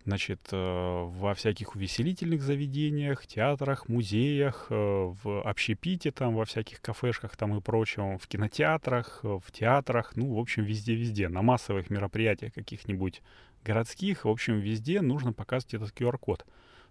значит, 0.06 0.40
во 0.50 1.34
всяких 1.34 1.76
увеселительных 1.76 2.42
заведениях, 2.42 3.26
театрах, 3.26 3.88
музеях, 3.88 4.66
в 4.70 5.42
общепите, 5.44 6.10
там, 6.10 6.34
во 6.34 6.44
всяких 6.46 6.80
кафешках 6.80 7.36
там 7.36 7.56
и 7.56 7.60
прочем, 7.60 8.18
в 8.18 8.26
кинотеатрах, 8.26 9.20
в 9.22 9.52
театрах, 9.52 10.16
ну, 10.16 10.34
в 10.34 10.38
общем, 10.38 10.64
везде-везде, 10.64 11.28
на 11.28 11.42
массовых 11.42 11.90
мероприятиях 11.90 12.54
каких-нибудь 12.54 13.20
городских, 13.62 14.24
в 14.24 14.30
общем, 14.30 14.58
везде 14.58 15.02
нужно 15.02 15.32
показывать 15.32 15.74
этот 15.74 15.90
QR-код. 15.90 16.46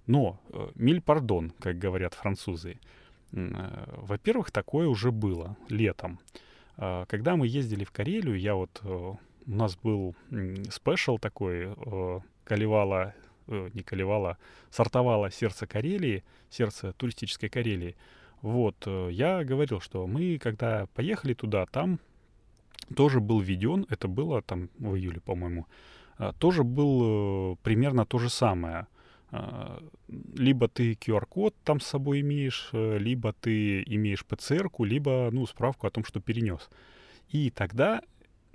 Но, 0.06 0.40
миль 0.76 1.02
пардон, 1.02 1.52
как 1.60 1.80
говорят 1.80 2.14
французы, 2.14 2.78
Э, 3.32 3.84
во-первых, 3.98 4.52
такое 4.52 4.88
уже 4.88 5.12
было 5.12 5.56
летом. 5.68 6.20
А, 6.82 7.06
когда 7.06 7.36
мы 7.36 7.46
ездили 7.46 7.84
в 7.84 7.92
Карелию, 7.92 8.40
я 8.40 8.56
вот... 8.56 8.82
Э, 8.84 9.14
у 9.46 9.52
нас 9.52 9.76
был 9.76 10.16
спешл 10.70 11.18
такой, 11.18 11.74
э, 11.76 12.20
Калевала, 12.44 13.16
не 13.48 13.82
Калевала, 13.82 14.38
сортовала 14.70 15.32
сердце 15.32 15.66
Карелии, 15.66 16.24
сердце 16.52 16.94
туристической 16.94 17.50
Карелии. 17.50 17.96
Вот, 18.44 18.86
я 18.86 19.44
говорил, 19.44 19.82
что 19.82 20.06
мы, 20.06 20.38
когда 20.38 20.86
поехали 20.94 21.34
туда, 21.34 21.66
там 21.66 22.00
тоже 22.96 23.20
был 23.20 23.40
введен, 23.40 23.88
это 23.90 24.08
было 24.08 24.44
там 24.44 24.70
в 24.78 24.96
июле, 24.96 25.20
по-моему, 25.20 25.66
тоже 26.38 26.64
был 26.64 27.58
примерно 27.64 28.06
то 28.06 28.20
же 28.20 28.30
самое— 28.30 28.86
а, 28.98 28.99
либо 30.08 30.68
ты 30.68 30.94
QR-код 30.94 31.56
там 31.64 31.80
с 31.80 31.86
собой 31.86 32.22
имеешь, 32.22 32.70
э, 32.74 32.98
либо 32.98 33.34
ты 33.34 33.84
имеешь 33.84 34.26
ПЦР-ку, 34.26 34.84
либо, 34.84 35.30
ну, 35.32 35.46
справку 35.46 35.86
о 35.86 35.92
том, 35.92 36.04
что 36.04 36.20
перенес. 36.20 36.70
И 37.30 37.52
тогда, 37.52 38.02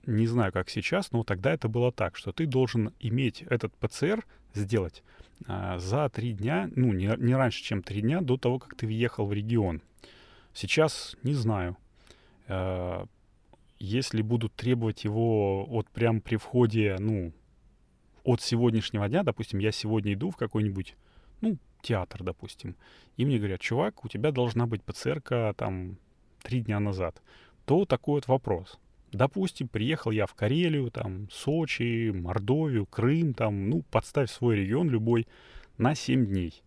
не 0.04 0.26
знаю, 0.26 0.52
как 0.52 0.68
сейчас, 0.68 1.12
но 1.12 1.22
тогда 1.22 1.52
это 1.52 1.68
было 1.68 1.92
так, 1.92 2.16
что 2.16 2.32
ты 2.32 2.46
должен 2.46 2.92
иметь 2.98 3.42
этот 3.42 3.72
ПЦР 3.76 4.26
сделать 4.52 5.04
а, 5.46 5.78
за 5.78 6.08
три 6.08 6.32
дня, 6.32 6.68
ну, 6.74 6.92
не, 6.92 7.14
не 7.18 7.36
раньше, 7.36 7.62
чем 7.62 7.82
три 7.82 8.00
дня 8.00 8.20
до 8.20 8.36
того, 8.36 8.58
как 8.58 8.74
ты 8.76 8.86
въехал 8.86 9.26
в 9.26 9.32
регион. 9.32 9.80
Сейчас 10.52 11.16
не 11.22 11.34
знаю. 11.34 11.76
Если 13.78 14.22
будут 14.22 14.54
требовать 14.54 15.04
его 15.04 15.64
вот 15.64 15.88
прям 15.88 16.20
при 16.20 16.36
входе, 16.36 16.96
ну, 17.00 17.32
от 18.24 18.40
сегодняшнего 18.40 19.08
дня, 19.08 19.22
допустим, 19.22 19.58
я 19.60 19.70
сегодня 19.70 20.14
иду 20.14 20.30
в 20.30 20.36
какой-нибудь, 20.36 20.96
ну, 21.40 21.58
театр, 21.82 22.24
допустим, 22.24 22.74
и 23.16 23.24
мне 23.24 23.38
говорят, 23.38 23.60
чувак, 23.60 24.04
у 24.04 24.08
тебя 24.08 24.32
должна 24.32 24.66
быть 24.66 24.82
ПЦР 24.82 25.54
там 25.56 25.98
три 26.42 26.62
дня 26.62 26.80
назад, 26.80 27.22
то 27.66 27.84
такой 27.84 28.14
вот 28.14 28.28
вопрос. 28.28 28.78
Допустим, 29.12 29.68
приехал 29.68 30.10
я 30.10 30.26
в 30.26 30.34
Карелию, 30.34 30.90
там, 30.90 31.28
Сочи, 31.30 32.10
Мордовию, 32.10 32.86
Крым, 32.86 33.32
там, 33.32 33.70
ну, 33.70 33.82
подставь 33.82 34.30
свой 34.30 34.56
регион 34.56 34.90
любой 34.90 35.28
на 35.78 35.94
7 35.94 36.26
дней. 36.26 36.62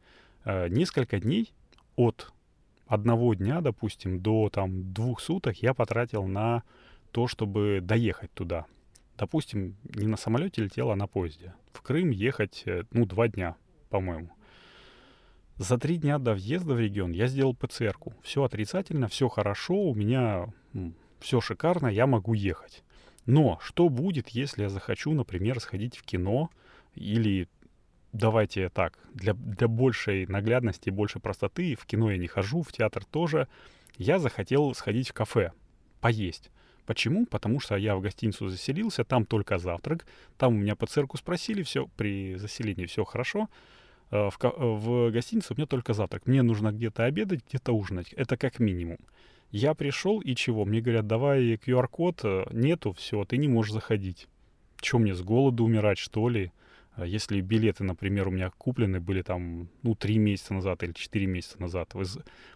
Э, 0.46 0.70
несколько 0.70 1.20
дней 1.20 1.52
от 1.98 2.32
одного 2.86 3.34
дня, 3.34 3.60
допустим, 3.60 4.22
до 4.22 4.50
там 4.50 4.94
двух 4.94 5.20
суток 5.20 5.58
я 5.62 5.74
потратил 5.74 6.26
на 6.26 6.64
то, 7.12 7.28
чтобы 7.28 7.80
доехать 7.82 8.32
туда 8.34 8.66
допустим, 9.18 9.76
не 9.96 10.08
на 10.08 10.18
самолете 10.18 10.64
летела, 10.64 10.94
а 10.94 10.96
на 10.96 11.08
поезде. 11.08 11.54
В 11.74 11.82
Крым 11.82 12.12
ехать, 12.12 12.64
э, 12.66 12.84
ну, 12.92 13.06
два 13.06 13.28
дня, 13.28 13.56
по-моему. 13.90 14.30
За 15.58 15.78
три 15.78 15.98
дня 15.98 16.20
до 16.20 16.34
въезда 16.34 16.76
в 16.76 16.80
регион 16.80 17.12
я 17.12 17.28
сделал 17.28 17.56
ПЦРку. 17.56 18.14
Все 18.22 18.44
отрицательно, 18.44 19.08
все 19.08 19.28
хорошо, 19.28 19.76
у 19.76 19.96
меня 19.96 20.54
все 21.20 21.42
шикарно, 21.42 21.88
я 21.88 22.06
могу 22.06 22.34
ехать. 22.34 22.84
Но 23.26 23.60
что 23.62 23.90
будет, 23.90 24.30
если 24.30 24.64
я 24.64 24.70
захочу, 24.70 25.14
например, 25.14 25.60
сходить 25.60 25.98
в 25.98 26.04
кино 26.04 26.50
или 26.94 27.50
давайте 28.14 28.70
так, 28.70 29.00
для, 29.14 29.34
для 29.34 29.68
большей 29.68 30.28
наглядности 30.28 30.90
и 30.90 30.92
большей 30.92 31.22
простоты, 31.22 31.76
в 31.76 31.86
кино 31.86 32.12
я 32.12 32.18
не 32.18 32.28
хожу, 32.28 32.62
в 32.62 32.72
театр 32.72 33.04
тоже, 33.04 33.48
я 33.98 34.20
захотел 34.20 34.74
сходить 34.76 35.10
в 35.10 35.14
кафе, 35.14 35.52
поесть. 36.00 36.52
Почему? 36.88 37.26
Потому 37.26 37.60
что 37.60 37.76
я 37.76 37.98
в 37.98 38.02
гостиницу 38.02 38.48
заселился, 38.48 39.04
там 39.04 39.26
только 39.26 39.58
завтрак, 39.58 40.08
там 40.38 40.56
у 40.56 40.58
меня 40.58 40.76
по 40.78 40.88
цирку 40.88 41.18
спросили, 41.18 41.62
все, 41.62 41.88
при 41.98 42.36
заселении 42.36 42.86
все 42.86 43.04
хорошо. 43.04 43.50
Э, 44.10 44.30
в, 44.30 44.38
в 44.40 45.12
гостинице 45.12 45.54
у 45.54 45.58
меня 45.58 45.68
только 45.68 45.94
завтрак. 45.94 46.26
Мне 46.28 46.44
нужно 46.44 46.72
где-то 46.72 47.04
обедать, 47.04 47.42
где-то 47.50 47.74
ужинать. 47.74 48.14
Это 48.14 48.38
как 48.38 48.60
минимум. 48.60 49.00
Я 49.52 49.74
пришел 49.74 50.22
и 50.22 50.34
чего? 50.34 50.64
Мне 50.64 50.80
говорят, 50.80 51.08
давай 51.08 51.56
QR-код. 51.56 52.22
Э, 52.24 52.46
нету, 52.52 52.94
все, 52.94 53.26
ты 53.26 53.36
не 53.36 53.50
можешь 53.50 53.74
заходить. 53.74 54.30
Чем 54.80 55.02
мне 55.02 55.14
с 55.14 55.22
голоду 55.22 55.66
умирать, 55.66 55.98
что 55.98 56.30
ли? 56.30 56.54
Э, 56.96 57.04
если 57.06 57.42
билеты, 57.42 57.84
например, 57.84 58.30
у 58.30 58.32
меня 58.32 58.50
куплены 58.50 59.02
были 59.02 59.24
там, 59.24 59.68
ну, 59.84 59.94
три 59.94 60.20
месяца 60.20 60.54
назад 60.54 60.84
или 60.84 60.94
четыре 60.94 61.26
месяца 61.26 61.60
назад. 61.60 61.94
Вы 61.96 62.06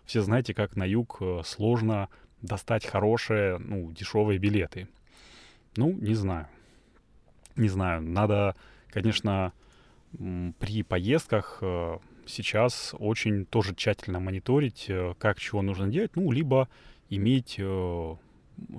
все 0.05 0.21
знаете, 0.21 0.53
как 0.53 0.77
на 0.77 0.85
юг 0.85 1.21
сложно 1.43 2.07
достать 2.41 2.85
хорошие, 2.85 3.57
ну, 3.57 3.91
дешевые 3.91 4.39
билеты? 4.39 4.87
Ну, 5.75 5.93
не 5.93 6.15
знаю. 6.15 6.47
Не 7.55 7.69
знаю. 7.69 8.01
Надо, 8.01 8.55
конечно, 8.89 9.53
при 10.11 10.83
поездках 10.83 11.59
э, 11.61 11.97
сейчас 12.25 12.93
очень 12.99 13.45
тоже 13.45 13.73
тщательно 13.75 14.19
мониторить, 14.19 14.85
э, 14.89 15.13
как 15.17 15.39
чего 15.39 15.61
нужно 15.61 15.87
делать. 15.87 16.15
Ну, 16.15 16.31
либо 16.31 16.67
иметь 17.09 17.55
э, 17.57 18.15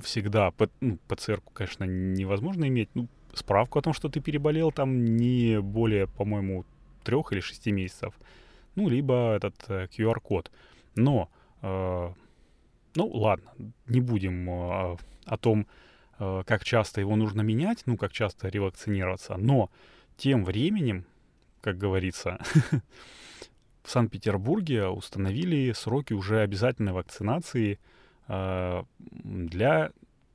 всегда, 0.03 0.53
ну, 0.81 0.99
ПЦР, 1.09 1.43
конечно, 1.55 1.85
невозможно 1.85 2.67
иметь, 2.67 2.91
ну, 2.95 3.09
справку 3.33 3.79
о 3.79 3.83
том, 3.83 3.95
что 3.95 4.09
ты 4.09 4.21
переболел 4.21 4.73
там 4.73 5.05
не 5.17 5.61
более, 5.61 6.07
по-моему, 6.07 6.67
трех 7.03 7.33
или 7.33 7.41
шести 7.41 7.73
месяцев. 7.73 8.15
Ну, 8.75 8.89
либо 8.89 9.35
этот 9.35 9.57
QR-код. 9.69 10.51
Но 10.95 11.31
ну, 12.95 13.07
ладно, 13.09 13.53
не 13.87 14.01
будем 14.01 14.49
э, 14.49 14.97
о 15.25 15.37
том, 15.39 15.67
э, 16.19 16.43
как 16.47 16.65
часто 16.65 17.01
его 17.01 17.17
нужно 17.17 17.41
менять, 17.43 17.83
ну, 17.87 17.97
как 17.97 18.13
часто 18.13 18.49
ревакцинироваться, 18.49 19.37
но 19.37 19.71
тем 20.17 20.45
временем, 20.45 21.05
как 21.61 21.79
говорится, 21.79 22.39
в 23.83 23.91
Санкт-Петербурге 23.91 24.87
установили 24.87 25.73
сроки 25.73 26.13
уже 26.13 26.41
обязательной 26.41 26.93
вакцинации 26.93 27.79
э, 28.29 28.83
для 28.99 29.91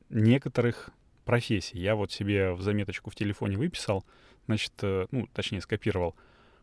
некоторых 0.10 0.90
профессий. 1.26 1.80
Я 1.80 1.96
вот 1.96 2.12
себе 2.12 2.54
в 2.54 2.62
заметочку 2.62 3.10
в 3.10 3.16
телефоне 3.16 3.58
выписал, 3.58 4.06
значит, 4.46 4.74
ну, 4.82 5.28
точнее, 5.34 5.62
скопировал. 5.62 6.16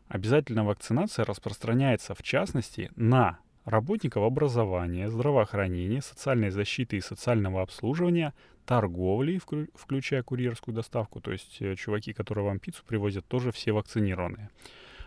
Обязательная 0.07 0.63
вакцинация 0.63 1.23
распространяется, 1.25 2.15
в 2.15 2.23
частности, 2.23 2.91
на 2.95 3.39
работников 3.65 4.23
образования, 4.23 5.09
здравоохранения, 5.09 6.01
социальной 6.01 6.51
защиты 6.51 6.97
и 6.97 7.01
социального 7.01 7.61
обслуживания, 7.61 8.33
торговли, 8.65 9.39
включая 9.75 10.23
курьерскую 10.23 10.73
доставку, 10.73 11.19
то 11.19 11.31
есть 11.31 11.57
э, 11.61 11.75
чуваки, 11.75 12.13
которые 12.13 12.45
вам 12.45 12.59
пиццу 12.59 12.83
привозят, 12.85 13.25
тоже 13.27 13.51
все 13.51 13.71
вакцинированные. 13.73 14.49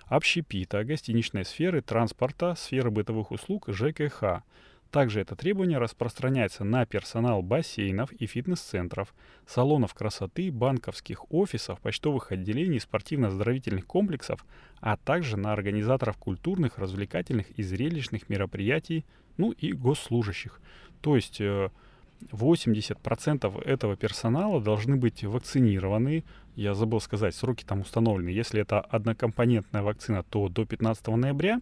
Общепита, 0.07 0.85
гостиничной 0.85 1.45
сферы, 1.45 1.83
транспорта, 1.83 2.55
сферы 2.55 2.91
бытовых 2.91 3.31
услуг, 3.31 3.69
ЖКХ. 3.69 4.43
Также 4.91 5.21
это 5.21 5.37
требование 5.37 5.79
распространяется 5.79 6.65
на 6.65 6.87
персонал 6.87 7.43
бассейнов 7.43 8.11
и 8.13 8.27
фитнес-центров, 8.27 9.15
салонов 9.47 9.93
красоты, 9.93 10.51
банковских 10.51 11.31
офисов, 11.31 11.79
почтовых 11.81 12.33
отделений, 12.33 12.81
спортивно-оздоровительных 12.81 13.87
комплексов, 13.87 14.47
а 14.81 14.97
также 14.97 15.37
на 15.37 15.53
организаторов 15.53 16.17
культурных, 16.17 16.79
развлекательных 16.79 17.51
и 17.51 17.63
зрелищных 17.63 18.31
мероприятий, 18.31 19.05
ну 19.37 19.51
и 19.51 19.73
госслужащих. 19.73 20.59
То 21.03 21.17
есть 21.17 21.41
80% 21.41 23.63
э, 23.65 23.71
этого 23.71 23.97
персонала 23.97 24.61
должны 24.61 24.97
быть 24.97 25.23
вакцинированы. 25.23 26.25
Я 26.57 26.75
забыл 26.75 27.01
сказать, 27.01 27.35
сроки 27.35 27.65
там 27.65 27.81
установлены. 27.81 28.31
Если 28.31 28.61
это 28.61 28.81
однокомпонентная 28.81 29.83
вакцина, 29.83 30.23
то 30.23 30.49
до 30.49 30.65
15 30.65 31.07
ноября, 31.09 31.61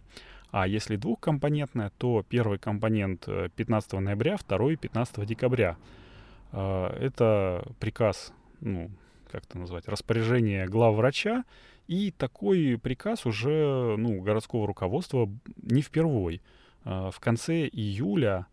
а 0.51 0.67
если 0.67 0.95
двухкомпонентная, 0.95 1.91
то 1.97 2.23
первый 2.27 2.57
компонент 2.57 3.27
15 3.55 3.93
э, 3.93 3.99
ноября, 3.99 4.37
второй 4.37 4.77
15 4.77 5.25
декабря. 5.25 5.77
Э, 6.51 6.87
это 6.99 7.67
приказ, 7.79 8.33
ну, 8.61 8.89
как 9.29 9.43
это 9.43 9.57
назвать, 9.57 9.87
распоряжение 9.87 10.67
главврача, 10.67 11.43
и 11.87 12.11
такой 12.11 12.79
приказ 12.81 13.25
уже, 13.25 13.95
ну, 13.97 14.21
городского 14.21 14.67
руководства 14.67 15.29
не 15.57 15.81
впервой. 15.81 16.41
Э, 16.85 17.09
в 17.11 17.19
конце 17.19 17.67
июля 17.67 18.47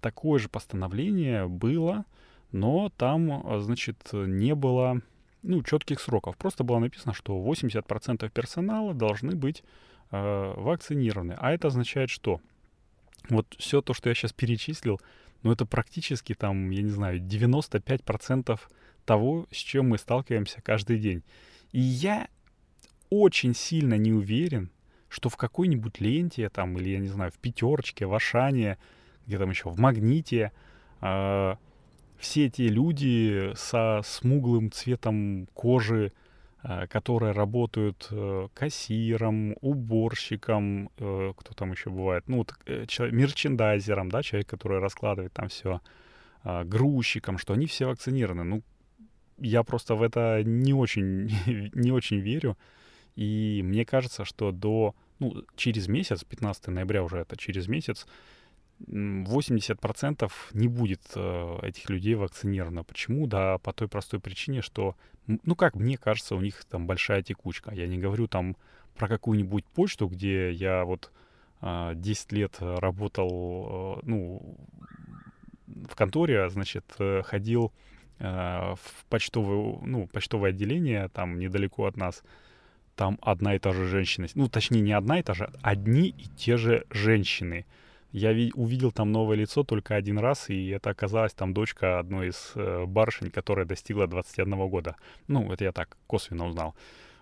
такое 0.00 0.40
же 0.40 0.48
постановление 0.48 1.46
было, 1.46 2.04
но 2.50 2.90
там, 2.96 3.60
значит, 3.60 4.08
не 4.12 4.54
было, 4.54 5.00
ну, 5.42 5.62
четких 5.62 6.00
сроков. 6.00 6.36
Просто 6.36 6.64
было 6.64 6.78
написано, 6.78 7.12
что 7.12 7.38
80% 7.38 8.28
персонала 8.30 8.94
должны 8.94 9.36
быть 9.36 9.62
э, 10.10 10.54
вакцинированы. 10.56 11.36
А 11.38 11.52
это 11.52 11.68
означает 11.68 12.10
что? 12.10 12.40
Вот 13.28 13.54
все 13.58 13.80
то, 13.80 13.94
что 13.94 14.08
я 14.08 14.14
сейчас 14.14 14.32
перечислил, 14.32 15.00
ну, 15.42 15.52
это 15.52 15.66
практически 15.66 16.34
там, 16.34 16.70
я 16.70 16.82
не 16.82 16.90
знаю, 16.90 17.20
95% 17.20 18.58
того, 19.04 19.46
с 19.50 19.56
чем 19.56 19.90
мы 19.90 19.98
сталкиваемся 19.98 20.60
каждый 20.62 20.98
день. 20.98 21.22
И 21.72 21.80
я 21.80 22.28
очень 23.10 23.54
сильно 23.54 23.94
не 23.94 24.12
уверен, 24.12 24.70
что 25.08 25.28
в 25.28 25.36
какой-нибудь 25.36 26.00
ленте 26.00 26.48
там, 26.48 26.76
или, 26.78 26.90
я 26.90 26.98
не 26.98 27.08
знаю, 27.08 27.30
в 27.30 27.38
пятерочке, 27.38 28.06
в 28.06 28.14
Ашане, 28.14 28.78
где 29.26 29.38
там 29.38 29.50
еще, 29.50 29.70
в 29.70 29.78
Магните, 29.78 30.52
э, 31.00 31.54
все 32.18 32.46
эти 32.46 32.62
люди 32.62 33.52
со 33.54 34.00
смуглым 34.04 34.70
цветом 34.72 35.48
кожи, 35.54 36.12
которые 36.88 37.32
работают 37.32 38.08
э, 38.10 38.48
кассиром, 38.54 39.56
уборщиком, 39.60 40.90
э, 40.98 41.32
кто 41.36 41.54
там 41.54 41.72
еще 41.72 41.90
бывает, 41.90 42.24
ну, 42.28 42.38
вот, 42.38 42.54
э, 42.66 42.86
человек, 42.86 43.14
мерчендайзером, 43.14 44.10
да, 44.10 44.22
человек, 44.22 44.48
который 44.48 44.80
раскладывает 44.80 45.32
там 45.32 45.48
все, 45.48 45.80
э, 46.44 46.64
грузчиком, 46.64 47.38
что 47.38 47.54
они 47.54 47.66
все 47.66 47.86
вакцинированы. 47.86 48.44
Ну, 48.44 48.62
я 49.38 49.62
просто 49.62 49.94
в 49.94 50.02
это 50.02 50.42
не 50.44 50.74
очень, 50.74 51.30
не 51.74 51.92
очень 51.92 52.18
верю. 52.18 52.56
И 53.14 53.62
мне 53.64 53.84
кажется, 53.84 54.24
что 54.24 54.52
до, 54.52 54.94
ну, 55.18 55.44
через 55.56 55.88
месяц, 55.88 56.24
15 56.24 56.68
ноября 56.68 57.02
уже 57.02 57.18
это 57.18 57.36
через 57.36 57.68
месяц, 57.68 58.06
80% 58.80 60.30
не 60.52 60.68
будет 60.68 61.00
э, 61.14 61.58
этих 61.62 61.88
людей 61.90 62.14
вакцинировано. 62.14 62.84
Почему? 62.84 63.26
Да, 63.26 63.58
по 63.58 63.72
той 63.72 63.88
простой 63.88 64.20
причине, 64.20 64.62
что, 64.62 64.96
ну, 65.26 65.54
как 65.54 65.74
мне 65.74 65.96
кажется, 65.96 66.34
у 66.34 66.40
них 66.40 66.64
там 66.64 66.86
большая 66.86 67.22
текучка. 67.22 67.74
Я 67.74 67.86
не 67.86 67.98
говорю 67.98 68.28
там 68.28 68.56
про 68.96 69.08
какую-нибудь 69.08 69.64
почту, 69.64 70.08
где 70.08 70.50
я 70.52 70.84
вот 70.84 71.10
э, 71.62 71.92
10 71.94 72.32
лет 72.32 72.56
работал, 72.60 73.98
э, 73.98 74.00
ну, 74.04 74.56
в 75.88 75.94
конторе, 75.94 76.48
значит, 76.50 76.84
э, 76.98 77.22
ходил 77.22 77.72
в 78.18 78.78
почтовое, 79.10 79.78
ну, 79.82 80.06
почтовое 80.06 80.48
отделение, 80.48 81.10
там 81.10 81.38
недалеко 81.38 81.84
от 81.84 81.98
нас, 81.98 82.22
там 82.94 83.18
одна 83.20 83.56
и 83.56 83.58
та 83.58 83.74
же 83.74 83.86
женщина, 83.86 84.26
ну, 84.34 84.48
точнее, 84.48 84.80
не 84.80 84.94
одна 84.94 85.18
и 85.18 85.22
та 85.22 85.34
же, 85.34 85.52
одни 85.60 86.08
и 86.08 86.26
те 86.34 86.56
же 86.56 86.86
женщины— 86.88 87.66
я 88.16 88.32
ви- 88.32 88.52
увидел 88.54 88.92
там 88.92 89.12
новое 89.12 89.36
лицо 89.36 89.62
только 89.62 89.94
один 89.94 90.18
раз, 90.18 90.50
и 90.50 90.68
это 90.68 90.90
оказалась 90.90 91.34
там 91.34 91.52
дочка 91.52 91.98
одной 91.98 92.28
из 92.28 92.52
э, 92.54 92.84
барышень, 92.86 93.30
которая 93.30 93.66
достигла 93.66 94.06
21 94.06 94.68
года. 94.68 94.96
Ну, 95.28 95.52
это 95.52 95.64
я 95.64 95.72
так 95.72 95.96
косвенно 96.06 96.46
узнал. 96.46 96.74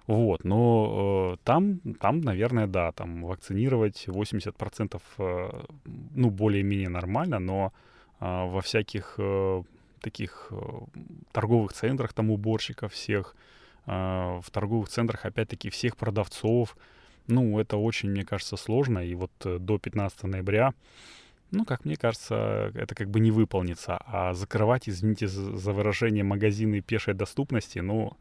Вот, 0.06 0.44
но 0.44 1.34
э, 1.34 1.36
там, 1.44 1.80
там, 2.00 2.20
наверное, 2.20 2.66
да, 2.66 2.92
там 2.92 3.24
вакцинировать 3.24 4.04
80% 4.06 5.02
э, 5.18 5.50
ну, 6.14 6.30
более-менее 6.30 6.88
нормально, 6.90 7.38
но 7.40 7.72
э, 8.20 8.50
во 8.50 8.60
всяких 8.60 9.14
э, 9.18 9.62
таких 10.00 10.48
э, 10.50 10.56
торговых 11.32 11.72
центрах, 11.72 12.12
там 12.12 12.30
уборщиков 12.30 12.92
всех, 12.92 13.34
э, 13.86 13.90
в 13.90 14.50
торговых 14.52 14.88
центрах, 14.88 15.24
опять-таки, 15.24 15.70
всех 15.70 15.96
продавцов, 15.96 16.76
ну, 17.26 17.58
это 17.58 17.76
очень, 17.76 18.10
мне 18.10 18.24
кажется, 18.24 18.56
сложно. 18.56 18.98
И 18.98 19.14
вот 19.14 19.32
э, 19.44 19.58
до 19.58 19.78
15 19.78 20.24
ноября, 20.24 20.74
ну, 21.50 21.64
как 21.64 21.84
мне 21.84 21.96
кажется, 21.96 22.70
это 22.74 22.94
как 22.94 23.08
бы 23.10 23.20
не 23.20 23.30
выполнится. 23.30 23.98
А 24.06 24.34
закрывать, 24.34 24.88
извините 24.88 25.28
за 25.28 25.72
выражение, 25.72 26.24
магазины 26.24 26.80
пешей 26.80 27.14
доступности, 27.14 27.78
ну, 27.78 28.16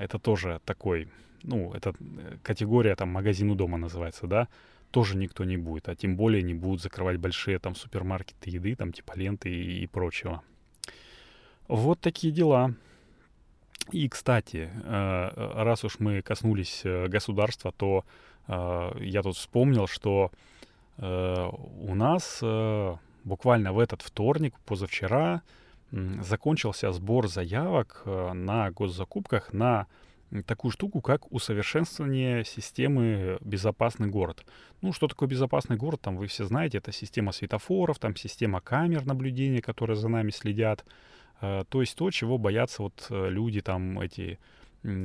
это 0.00 0.18
тоже 0.18 0.60
такой, 0.64 1.08
ну, 1.42 1.72
это 1.74 1.94
э, 2.00 2.36
категория 2.42 2.94
там 2.96 3.10
магазин 3.10 3.50
у 3.50 3.54
дома 3.54 3.78
называется, 3.78 4.26
да, 4.26 4.48
тоже 4.90 5.16
никто 5.16 5.44
не 5.44 5.56
будет. 5.56 5.88
А 5.88 5.94
тем 5.94 6.16
более 6.16 6.42
не 6.42 6.54
будут 6.54 6.82
закрывать 6.82 7.18
большие 7.18 7.58
там 7.58 7.74
супермаркеты 7.74 8.50
еды, 8.50 8.74
там 8.76 8.92
типа 8.92 9.12
ленты 9.16 9.50
и, 9.50 9.82
и 9.82 9.86
прочего. 9.86 10.42
Вот 11.68 12.00
такие 12.00 12.32
дела. 12.32 12.74
И, 13.90 14.08
кстати, 14.08 14.70
э, 14.72 15.62
раз 15.62 15.84
уж 15.84 15.98
мы 15.98 16.22
коснулись 16.22 16.82
э, 16.84 17.08
государства, 17.08 17.72
то 17.72 18.04
э, 18.46 18.90
я 19.00 19.22
тут 19.22 19.36
вспомнил, 19.36 19.86
что 19.86 20.30
у 20.98 21.94
нас 21.94 22.44
буквально 23.24 23.72
в 23.72 23.78
этот 23.78 24.02
вторник, 24.02 24.54
позавчера, 24.66 25.40
закончился 25.90 26.92
сбор 26.92 27.28
заявок 27.28 28.02
на 28.04 28.70
госзакупках 28.70 29.54
на 29.54 29.86
такую 30.46 30.70
штуку, 30.70 31.00
как 31.00 31.32
усовершенствование 31.32 32.44
системы 32.44 33.38
«Безопасный 33.40 34.08
город». 34.08 34.44
Ну, 34.82 34.92
что 34.92 35.08
такое 35.08 35.30
«Безопасный 35.30 35.76
город», 35.76 36.02
там 36.02 36.18
вы 36.18 36.26
все 36.26 36.44
знаете, 36.44 36.76
это 36.76 36.92
система 36.92 37.32
светофоров, 37.32 37.98
там 37.98 38.14
система 38.14 38.60
камер 38.60 39.06
наблюдения, 39.06 39.62
которые 39.62 39.96
за 39.96 40.08
нами 40.08 40.30
следят, 40.30 40.84
Э, 40.84 40.88
то 41.42 41.80
есть 41.80 41.96
то, 41.96 42.10
чего 42.10 42.38
боятся 42.38 42.82
вот 42.82 43.06
э, 43.10 43.28
люди, 43.28 43.60
там, 43.60 43.98
эти 44.00 44.38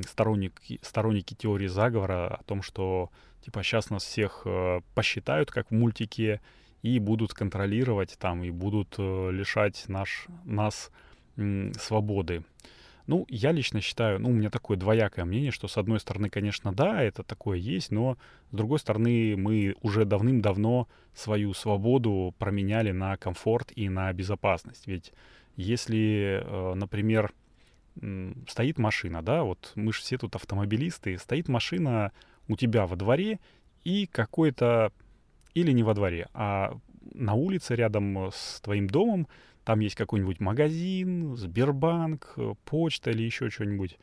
сторонники, 0.06 0.78
сторонники 0.82 1.34
теории 1.34 1.66
заговора 1.66 2.36
о 2.36 2.42
том, 2.44 2.62
что, 2.62 3.10
типа, 3.44 3.62
сейчас 3.62 3.90
нас 3.90 4.04
всех 4.04 4.42
э, 4.44 4.80
посчитают, 4.94 5.50
как 5.50 5.68
в 5.70 5.74
мультике, 5.74 6.40
и 6.82 7.00
будут 7.00 7.34
контролировать 7.34 8.16
там, 8.20 8.44
и 8.44 8.50
будут 8.50 8.98
лишать 8.98 9.84
наш, 9.88 10.28
нас 10.44 10.92
свободы. 11.34 12.44
Ну, 13.08 13.24
я 13.30 13.52
лично 13.52 13.80
считаю, 13.80 14.20
ну, 14.20 14.28
у 14.28 14.32
меня 14.32 14.50
такое 14.50 14.76
двоякое 14.76 15.24
мнение, 15.24 15.50
что 15.50 15.66
с 15.66 15.78
одной 15.78 15.98
стороны, 15.98 16.28
конечно, 16.28 16.74
да, 16.74 17.02
это 17.02 17.22
такое 17.22 17.56
есть, 17.56 17.90
но 17.90 18.18
с 18.52 18.54
другой 18.54 18.78
стороны, 18.78 19.34
мы 19.34 19.74
уже 19.80 20.04
давным-давно 20.04 20.86
свою 21.14 21.54
свободу 21.54 22.34
променяли 22.38 22.92
на 22.92 23.16
комфорт 23.16 23.72
и 23.74 23.88
на 23.88 24.12
безопасность. 24.12 24.86
Ведь 24.86 25.12
если, 25.58 26.42
э, 26.44 26.74
например, 26.74 27.32
стоит 28.46 28.78
машина, 28.78 29.22
да, 29.22 29.42
вот 29.42 29.72
мы 29.74 29.92
же 29.92 30.00
все 30.00 30.18
тут 30.18 30.36
автомобилисты, 30.36 31.18
стоит 31.18 31.48
машина 31.48 32.12
у 32.46 32.56
тебя 32.56 32.86
во 32.86 32.94
дворе 32.94 33.40
и 33.82 34.06
какой-то, 34.06 34.92
или 35.54 35.72
не 35.72 35.82
во 35.82 35.94
дворе, 35.94 36.28
а 36.32 36.78
на 37.12 37.34
улице 37.34 37.74
рядом 37.74 38.30
с 38.32 38.60
твоим 38.60 38.86
домом, 38.86 39.26
там 39.64 39.80
есть 39.80 39.96
какой-нибудь 39.96 40.38
магазин, 40.38 41.36
Сбербанк, 41.36 42.36
почта 42.64 43.10
или 43.10 43.24
еще 43.24 43.50
что-нибудь. 43.50 43.98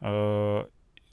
Э, 0.00 0.64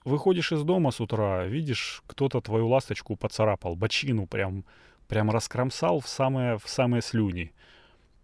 выходишь 0.06 0.52
из 0.52 0.62
дома 0.64 0.92
с 0.92 1.02
утра, 1.02 1.46
видишь, 1.46 2.04
кто-то 2.06 2.40
твою 2.40 2.68
ласточку 2.68 3.16
поцарапал, 3.16 3.76
бочину 3.76 4.28
прям, 4.28 4.64
прям 5.08 5.32
раскромсал 5.32 6.00
в 6.00 6.08
самые, 6.08 6.60
в 6.60 6.70
самые 6.70 7.02
слюни. 7.02 7.52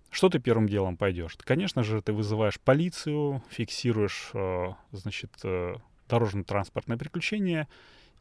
Что 0.09 0.29
ты 0.29 0.39
первым 0.39 0.67
делом 0.67 0.97
пойдешь? 0.97 1.35
Конечно 1.37 1.83
же, 1.83 2.01
ты 2.01 2.13
вызываешь 2.13 2.59
полицию, 2.59 3.43
фиксируешь, 3.49 4.31
э, 4.33 4.73
значит, 4.91 5.31
э, 5.43 5.75
дорожно-транспортное 6.09 6.97
приключение 6.97 7.67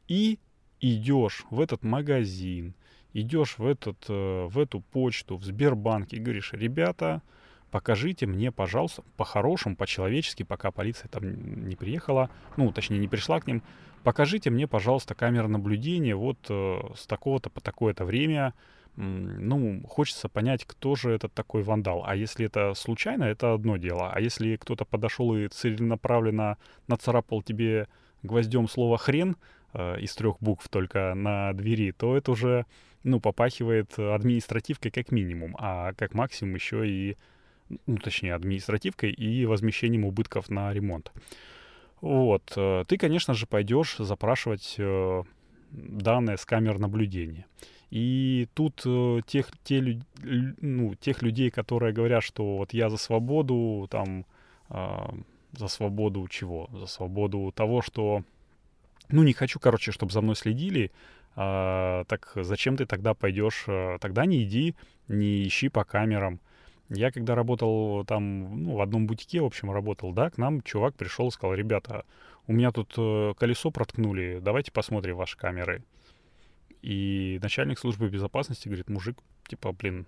и 0.09 0.39
идешь 0.81 1.45
в 1.51 1.61
этот 1.61 1.85
магазин, 1.85 2.75
идешь 3.13 3.59
в, 3.59 3.67
этот, 3.67 4.05
э, 4.09 4.47
в 4.47 4.59
эту 4.59 4.81
почту, 4.81 5.37
в 5.37 5.45
Сбербанк 5.45 6.13
и 6.13 6.19
говоришь, 6.19 6.53
ребята, 6.53 7.23
покажите 7.71 8.27
мне, 8.27 8.51
пожалуйста, 8.51 9.03
по-хорошему, 9.17 9.77
по-человечески, 9.77 10.43
пока 10.43 10.71
полиция 10.73 11.09
там 11.09 11.69
не 11.69 11.77
приехала, 11.77 12.31
ну, 12.57 12.73
точнее, 12.73 12.99
не 12.99 13.09
пришла 13.09 13.41
к 13.41 13.47
ним, 13.47 13.63
покажите 14.03 14.51
мне, 14.51 14.67
пожалуйста, 14.67 15.15
камеры 15.15 15.49
наблюдения 15.49 16.15
вот 16.15 16.39
с 16.49 17.07
такого-то 17.07 17.49
по 17.49 17.61
такое-то 17.61 18.05
время, 18.05 18.55
ну, 18.97 19.83
хочется 19.87 20.29
понять, 20.29 20.65
кто 20.65 20.95
же 20.95 21.11
этот 21.11 21.33
такой 21.35 21.63
вандал. 21.63 22.03
А 22.07 22.17
если 22.17 22.47
это 22.47 22.75
случайно, 22.75 23.25
это 23.25 23.53
одно 23.53 23.77
дело. 23.77 24.11
А 24.11 24.21
если 24.21 24.57
кто-то 24.57 24.85
подошел 24.85 25.37
и 25.37 25.49
целенаправленно 25.49 26.57
нацарапал 26.89 27.43
тебе 27.43 27.89
гвоздем 28.23 28.69
слово 28.69 28.97
«хрен» 28.97 29.37
э, 29.75 30.01
из 30.01 30.15
трех 30.15 30.37
букв 30.41 30.69
только 30.69 31.15
на 31.15 31.53
двери, 31.53 31.93
то 31.93 32.17
это 32.17 32.33
уже, 32.33 32.65
ну, 33.05 33.21
попахивает 33.21 33.99
административкой 33.99 34.91
как 34.91 35.13
минимум, 35.13 35.57
а 35.59 35.93
как 35.93 36.15
максимум 36.15 36.55
еще 36.55 36.89
и, 36.89 37.17
ну, 37.87 37.99
точнее, 37.99 38.35
административкой 38.35 39.13
и 39.13 39.45
возмещением 39.45 40.05
убытков 40.05 40.49
на 40.49 40.73
ремонт. 40.73 41.13
Вот. 42.01 42.53
Э, 42.57 42.85
ты, 42.89 42.97
конечно 42.97 43.35
же, 43.35 43.47
пойдешь 43.47 43.97
запрашивать 43.99 44.77
э, 44.79 45.23
данные 45.71 46.39
с 46.39 46.47
камер 46.47 46.79
наблюдения. 46.79 47.47
И 47.91 48.49
тут 48.55 48.83
э, 48.85 49.21
тех, 49.27 49.49
те, 49.63 50.01
ну, 50.23 50.95
тех 50.97 51.23
людей, 51.23 51.51
которые 51.51 51.93
говорят, 51.93 52.25
что 52.25 52.59
вот 52.59 52.73
я 52.73 52.91
за 52.91 52.97
свободу, 52.97 53.87
там, 53.91 54.27
э, 54.71 55.09
за 55.53 55.69
свободу 55.69 56.27
чего? 56.29 56.69
За 56.73 56.87
свободу 56.87 57.53
того, 57.55 57.83
что, 57.83 58.23
ну, 59.09 59.23
не 59.23 59.33
хочу, 59.33 59.61
короче, 59.61 59.93
чтобы 59.93 60.13
за 60.13 60.21
мной 60.21 60.35
следили, 60.35 60.91
э, 61.37 62.05
так 62.09 62.33
зачем 62.35 62.77
ты 62.77 62.87
тогда 62.87 63.15
пойдешь? 63.15 63.65
Э, 63.69 63.99
тогда 64.01 64.27
не 64.27 64.43
иди, 64.43 64.75
не 65.07 65.47
ищи 65.47 65.69
по 65.69 65.85
камерам. 65.85 66.41
Я 66.89 67.11
когда 67.11 67.35
работал 67.35 68.05
там, 68.05 68.65
ну, 68.65 68.77
в 68.77 68.81
одном 68.81 69.07
бутике, 69.07 69.41
в 69.41 69.45
общем, 69.45 69.71
работал, 69.71 70.13
да, 70.13 70.31
к 70.31 70.39
нам 70.39 70.61
чувак 70.63 70.95
пришел 70.95 71.29
и 71.29 71.31
сказал, 71.33 71.55
ребята, 71.55 72.05
у 72.49 72.53
меня 72.53 72.71
тут 72.73 72.95
э, 72.97 73.35
колесо 73.39 73.71
проткнули, 73.71 74.41
давайте 74.43 74.73
посмотрим 74.73 75.17
ваши 75.17 75.37
камеры. 75.37 75.83
И 76.83 77.39
начальник 77.43 77.79
службы 77.79 78.09
безопасности 78.09 78.69
говорит, 78.69 78.89
мужик, 78.89 79.19
типа, 79.49 79.73
блин, 79.73 80.07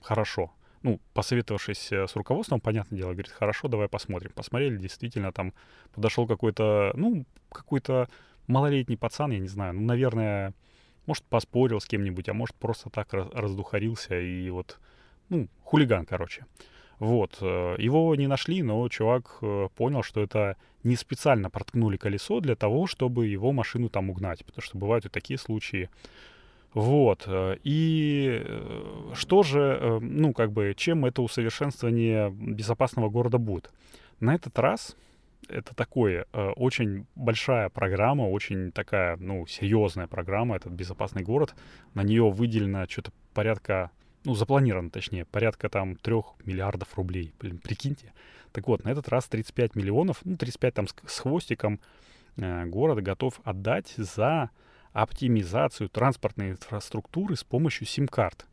хорошо. 0.00 0.52
Ну, 0.82 1.00
посоветовавшись 1.14 1.92
э, 1.92 2.06
с 2.06 2.16
руководством, 2.16 2.60
понятное 2.60 2.98
дело, 2.98 3.12
говорит, 3.12 3.30
хорошо, 3.30 3.68
давай 3.68 3.88
посмотрим. 3.88 4.32
Посмотрели, 4.34 4.76
действительно, 4.76 5.32
там 5.32 5.52
подошел 5.94 6.26
какой-то, 6.26 6.92
ну, 6.94 7.24
какой-то 7.50 8.08
малолетний 8.48 8.96
пацан, 8.96 9.30
я 9.30 9.38
не 9.38 9.48
знаю, 9.48 9.74
ну, 9.74 9.82
наверное, 9.82 10.54
может, 11.06 11.24
поспорил 11.24 11.80
с 11.80 11.86
кем-нибудь, 11.86 12.28
а 12.28 12.34
может, 12.34 12.56
просто 12.56 12.90
так 12.90 13.12
раздухарился 13.12 14.18
и 14.20 14.50
вот, 14.50 14.80
ну, 15.28 15.48
хулиган, 15.62 16.04
короче. 16.04 16.46
Вот. 17.02 17.38
Э, 17.40 17.74
его 17.78 18.14
не 18.14 18.28
нашли, 18.28 18.62
но 18.62 18.88
чувак 18.88 19.38
э, 19.42 19.68
понял, 19.74 20.04
что 20.04 20.22
это 20.22 20.56
не 20.84 20.94
специально 20.94 21.50
проткнули 21.50 21.96
колесо 21.96 22.38
для 22.38 22.54
того, 22.54 22.86
чтобы 22.86 23.26
его 23.26 23.50
машину 23.50 23.88
там 23.88 24.08
угнать. 24.08 24.44
Потому 24.44 24.62
что 24.62 24.78
бывают 24.78 25.04
и 25.04 25.08
такие 25.08 25.36
случаи. 25.36 25.90
Вот. 26.74 27.24
Э, 27.26 27.56
и 27.64 28.46
что 29.14 29.42
же, 29.42 29.98
ну, 30.00 30.32
как 30.32 30.52
бы, 30.52 30.74
чем 30.76 31.04
это 31.04 31.22
усовершенствование 31.22 32.30
безопасного 32.30 33.08
города 33.08 33.38
будет? 33.38 33.72
На 34.20 34.36
этот 34.36 34.56
раз 34.60 34.96
это 35.48 35.74
такое, 35.74 36.26
очень 36.32 37.06
большая 37.16 37.68
программа, 37.68 38.30
очень 38.30 38.70
такая, 38.70 39.16
ну, 39.16 39.44
серьезная 39.48 40.06
программа, 40.06 40.54
этот 40.54 40.70
безопасный 40.70 41.24
город. 41.24 41.56
На 41.94 42.04
нее 42.04 42.30
выделено 42.30 42.86
что-то 42.88 43.10
порядка 43.34 43.90
ну, 44.24 44.34
запланировано, 44.34 44.90
точнее, 44.90 45.24
порядка 45.24 45.68
там 45.68 45.96
трех 45.96 46.34
миллиардов 46.44 46.96
рублей. 46.96 47.32
Блин, 47.40 47.58
прикиньте. 47.58 48.12
Так 48.52 48.66
вот, 48.68 48.84
на 48.84 48.90
этот 48.90 49.08
раз 49.08 49.26
35 49.26 49.74
миллионов, 49.74 50.20
ну, 50.24 50.36
35 50.36 50.74
там 50.74 50.86
с, 50.86 50.94
с 51.06 51.18
хвостиком 51.20 51.80
э, 52.36 52.66
город 52.66 53.02
готов 53.02 53.40
отдать 53.44 53.94
за 53.96 54.50
оптимизацию 54.92 55.88
транспортной 55.88 56.50
инфраструктуры 56.50 57.36
с 57.36 57.44
помощью 57.44 57.86
сим-карт. 57.86 58.46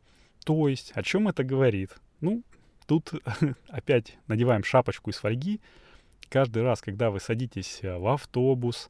То 0.46 0.70
есть, 0.70 0.92
о 0.96 1.04
чем 1.04 1.28
это 1.28 1.44
говорит? 1.44 1.92
Ну, 2.22 2.44
тут 2.88 3.12
опять 3.68 4.18
надеваем 4.28 4.64
шапочку 4.64 5.10
из 5.10 5.18
фольги. 5.18 5.60
Каждый 6.30 6.64
раз, 6.64 6.82
когда 6.82 7.10
вы 7.12 7.20
садитесь 7.20 7.80
э, 7.82 7.98
в 7.98 8.08
автобус, 8.08 8.90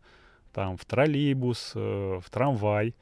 там, 0.53 0.77
в 0.77 0.85
троллейбус, 0.85 1.73
э, 1.75 2.19
в 2.23 2.29
трамвай, 2.29 2.95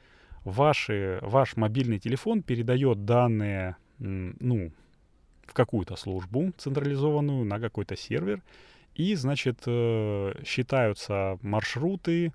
ваши, 0.48 1.18
ваш 1.22 1.56
мобильный 1.56 1.98
телефон 1.98 2.42
передает 2.42 3.04
данные, 3.04 3.76
ну, 3.98 4.72
в 5.46 5.52
какую-то 5.52 5.96
службу 5.96 6.52
централизованную, 6.56 7.44
на 7.44 7.60
какой-то 7.60 7.96
сервер, 7.96 8.42
и, 8.94 9.14
значит, 9.14 9.60
э, 9.66 10.34
считаются 10.44 11.38
маршруты, 11.42 12.32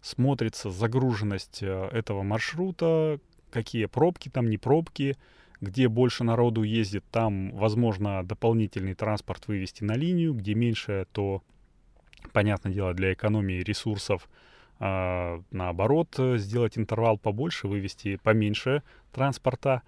смотрится 0.00 0.70
загруженность 0.70 1.62
э, 1.62 1.88
этого 1.92 2.22
маршрута, 2.22 3.18
какие 3.50 3.86
пробки 3.86 4.28
там, 4.28 4.50
не 4.50 4.58
пробки, 4.58 5.16
где 5.60 5.88
больше 5.88 6.24
народу 6.24 6.64
ездит, 6.64 7.04
там, 7.10 7.52
возможно, 7.52 8.24
дополнительный 8.24 8.94
транспорт 8.94 9.46
вывести 9.46 9.84
на 9.84 9.94
линию, 9.94 10.34
где 10.34 10.54
меньше, 10.54 11.06
то, 11.12 11.42
понятное 12.32 12.72
дело, 12.72 12.94
для 12.94 13.12
экономии 13.12 13.62
ресурсов– 13.62 14.28
наоборот, 15.52 16.14
э, 16.18 16.38
сделать 16.38 16.76
интервал 16.76 17.16
побольше, 17.16 17.68
вывести 17.68 18.16
поменьше 18.16 18.82
транспорта. 19.12 19.82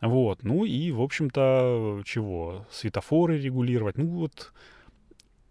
Вот, 0.00 0.42
ну 0.42 0.64
и, 0.64 0.90
в 0.90 1.00
общем-то, 1.00 2.02
чего, 2.04 2.66
светофоры 2.68 3.38
регулировать. 3.38 3.98
Ну 3.98 4.06
вот, 4.06 4.52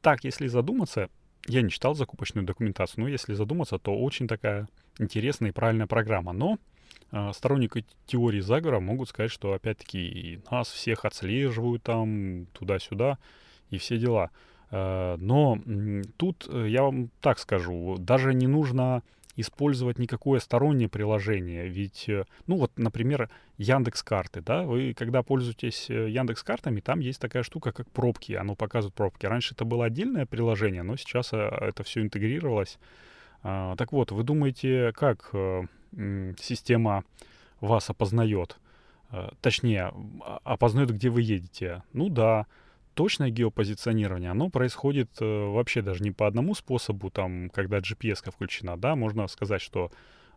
так, 0.02 0.26
если 0.26 0.48
задуматься, 0.48 1.10
я 1.48 1.62
не 1.62 1.70
читал 1.70 1.96
закупочную 1.96 2.46
документацию, 2.46 3.06
но 3.06 3.08
если 3.08 3.34
задуматься, 3.34 3.80
то 3.80 3.98
очень 3.98 4.28
такая 4.28 4.68
интересная 5.00 5.52
и 5.52 5.54
правильная 5.54 5.88
программа. 5.88 6.34
Но 6.34 6.58
э, 7.14 7.32
сторонники 7.34 7.86
теории 8.08 8.42
заговора 8.42 8.82
могут 8.82 9.08
сказать, 9.08 9.32
что 9.32 9.54
опять-таки 9.54 10.42
нас 10.52 10.70
всех 10.70 11.06
отслеживают 11.06 11.84
там 11.84 12.48
туда-сюда 12.48 13.20
и 13.70 13.78
все 13.78 13.98
дела. 13.98 14.32
Э, 14.72 15.18
но 15.20 15.60
тут 16.18 16.48
э, 16.50 16.68
я 16.70 16.84
вам 16.84 17.10
так 17.20 17.40
скажу, 17.40 17.98
даже 18.00 18.34
не 18.34 18.48
нужно 18.48 19.04
использовать 19.36 20.00
никакое 20.00 20.40
стороннее 20.40 20.90
приложение. 20.90 21.68
Ведь, 21.68 22.08
э, 22.08 22.26
ну 22.48 22.58
вот, 22.58 22.72
например, 22.78 23.30
Яндекс 23.58 24.02
карты, 24.04 24.42
да, 24.42 24.64
вы 24.64 24.94
когда 24.94 25.24
пользуетесь 25.24 25.90
Яндекс 25.90 26.44
картами, 26.44 26.80
там 26.80 27.00
есть 27.00 27.20
такая 27.20 27.44
штука, 27.44 27.72
как 27.72 27.90
пробки, 27.92 28.34
оно 28.34 28.56
показывает 28.56 28.96
пробки. 28.96 29.26
Раньше 29.26 29.54
это 29.54 29.66
было 29.66 29.86
отдельное 29.86 30.26
приложение, 30.26 30.84
но 30.84 30.96
сейчас 30.96 31.34
это 31.34 31.84
все 31.84 32.02
интегрировалось. 32.02 32.80
А, 33.44 33.76
так 33.76 33.92
вот, 33.92 34.12
вы 34.12 34.24
думаете, 34.24 34.94
как 34.96 35.32
система 36.40 37.04
вас 37.60 37.90
опознает? 37.90 38.58
Точнее, 39.42 39.92
опознает, 40.46 40.92
где 40.92 41.10
вы 41.10 41.22
едете? 41.22 41.84
Ну 41.92 42.08
да, 42.08 42.48
точное 42.94 43.30
геопозиционирование, 43.30 44.32
оно 44.32 44.50
происходит 44.50 45.10
э, 45.20 45.26
вообще 45.26 45.82
даже 45.82 46.04
не 46.04 46.12
по 46.12 46.28
одному 46.28 46.56
способу, 46.56 47.10
там, 47.10 47.50
когда 47.50 47.78
GPS 47.80 48.32
включена, 48.32 48.78
да, 48.78 48.96
можно 48.96 49.28
сказать, 49.28 49.62
что 49.62 49.92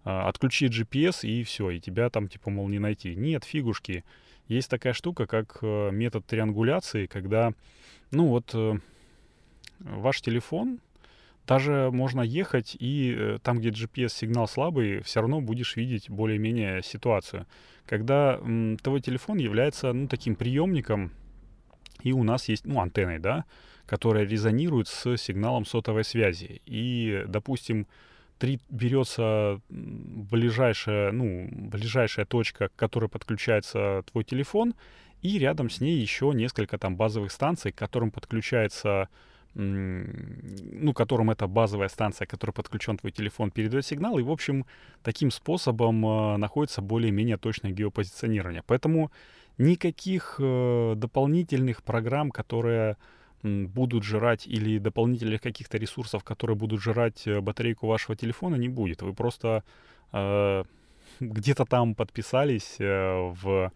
э, 0.05 0.11
отключи 0.11 0.67
GPS 0.67 1.27
и 1.29 1.43
все, 1.43 1.71
и 1.71 1.81
тебя 1.81 2.11
там, 2.11 2.29
типа, 2.29 2.51
мол, 2.51 2.69
не 2.69 2.79
найти. 2.79 3.15
Нет, 3.15 3.45
фигушки. 3.45 4.05
Есть 4.49 4.71
такая 4.71 4.93
штука, 4.93 5.27
как 5.27 5.59
э, 5.63 5.91
метод 5.91 6.27
триангуляции, 6.27 7.07
когда, 7.07 7.53
ну 8.11 8.29
вот, 8.29 8.51
э, 8.55 8.79
ваш 9.81 10.21
телефон, 10.21 10.81
даже 11.47 11.91
можно 11.93 12.23
ехать, 12.23 12.77
и 12.79 13.15
э, 13.17 13.39
там, 13.43 13.59
где 13.59 13.69
GPS-сигнал 13.69 14.49
слабый, 14.49 15.03
все 15.03 15.21
равно 15.21 15.41
будешь 15.41 15.77
видеть 15.77 16.09
более-менее 16.09 16.83
ситуацию. 16.83 17.47
Когда 17.87 18.39
м, 18.41 18.79
твой 18.79 19.01
телефон 19.01 19.39
является, 19.39 19.93
ну, 19.93 20.09
таким 20.09 20.37
приемником, 20.37 21.13
и 22.05 22.13
у 22.13 22.23
нас 22.23 22.49
есть, 22.49 22.67
ну, 22.67 22.81
антенной, 22.81 23.19
да, 23.19 23.45
которая 23.87 24.25
резонирует 24.25 24.89
с 24.89 25.17
сигналом 25.17 25.65
сотовой 25.65 26.05
связи. 26.05 26.63
И, 26.67 27.25
допустим, 27.27 27.87
три 28.39 28.61
берется 28.71 29.61
ближайшая, 29.69 31.13
ну, 31.13 31.49
ближайшая 31.51 32.27
точка, 32.27 32.69
к 32.69 32.77
которой 32.77 33.09
подключается 33.09 34.05
твой 34.13 34.23
телефон, 34.25 34.75
и 35.23 35.39
рядом 35.39 35.71
с 35.71 35.81
ней 35.81 35.99
еще 35.99 36.33
несколько 36.35 36.79
там 36.79 36.97
базовых 36.97 37.33
станций, 37.33 37.73
к 37.73 37.77
которым 37.77 38.11
подключается 38.11 39.09
ну, 39.55 40.93
которым 40.95 41.31
эта 41.31 41.47
базовая 41.47 41.89
станция, 41.89 42.27
к 42.27 42.31
которой 42.31 42.51
подключен 42.51 42.97
твой 42.99 43.13
телефон, 43.13 43.53
передает 43.53 43.87
сигнал, 43.87 44.19
и, 44.19 44.23
в 44.23 44.31
общем, 44.31 44.67
таким 45.03 45.31
способом 45.31 46.05
э, 46.05 46.37
находится 46.39 46.83
более-менее 46.83 47.37
точное 47.37 47.71
геопозиционирование. 47.71 48.65
Поэтому 48.67 49.13
никаких 49.59 50.37
э, 50.39 50.95
дополнительных 50.97 51.83
программ, 51.83 52.31
которые 52.31 52.97
будут 53.43 54.05
жрать 54.05 54.47
или 54.47 54.79
дополнительных 54.79 55.43
каких-то 55.43 55.79
ресурсов, 55.79 56.25
которые 56.25 56.57
будут 56.57 56.81
жрать 56.81 57.27
э, 57.27 57.41
батарейку 57.41 57.87
вашего 57.87 58.17
телефона, 58.17 58.57
не 58.57 58.69
будет. 58.69 59.03
Вы 59.03 59.13
просто 59.13 59.63
э, 60.13 60.65
где-то 61.21 61.65
там 61.65 61.95
подписались 61.95 62.77
э, 62.79 63.33
в 63.43 63.71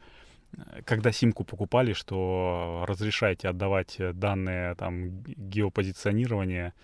когда 0.84 1.12
симку 1.12 1.44
покупали, 1.44 1.92
что 1.92 2.84
разрешаете 2.88 3.48
отдавать 3.48 3.96
э, 3.98 4.12
данные 4.12 4.74
там 4.74 5.22
геопозиционирования 5.22 6.74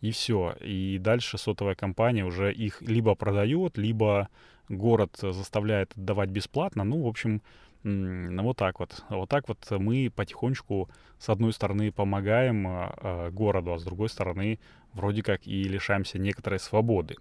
и 0.00 0.10
все. 0.10 0.56
И 0.60 0.98
дальше 0.98 1.38
сотовая 1.38 1.74
компания 1.74 2.24
уже 2.24 2.52
их 2.52 2.82
либо 2.82 3.14
продает, 3.14 3.78
либо 3.78 4.28
город 4.68 5.16
заставляет 5.20 5.92
отдавать 5.96 6.30
бесплатно. 6.30 6.84
Ну, 6.84 7.02
в 7.02 7.06
общем, 7.06 7.42
ну, 7.84 8.42
вот 8.42 8.56
так 8.56 8.78
вот. 8.80 9.04
Вот 9.08 9.28
так 9.28 9.48
вот 9.48 9.58
мы 9.70 10.10
потихонечку, 10.14 10.88
с 11.18 11.28
одной 11.28 11.52
стороны, 11.52 11.90
помогаем 11.90 12.66
э, 12.66 13.30
городу, 13.30 13.72
а 13.72 13.78
с 13.78 13.84
другой 13.84 14.08
стороны, 14.08 14.58
вроде 14.92 15.22
как 15.22 15.46
и 15.46 15.64
лишаемся 15.64 16.18
некоторой 16.18 16.60
свободы. 16.60 17.16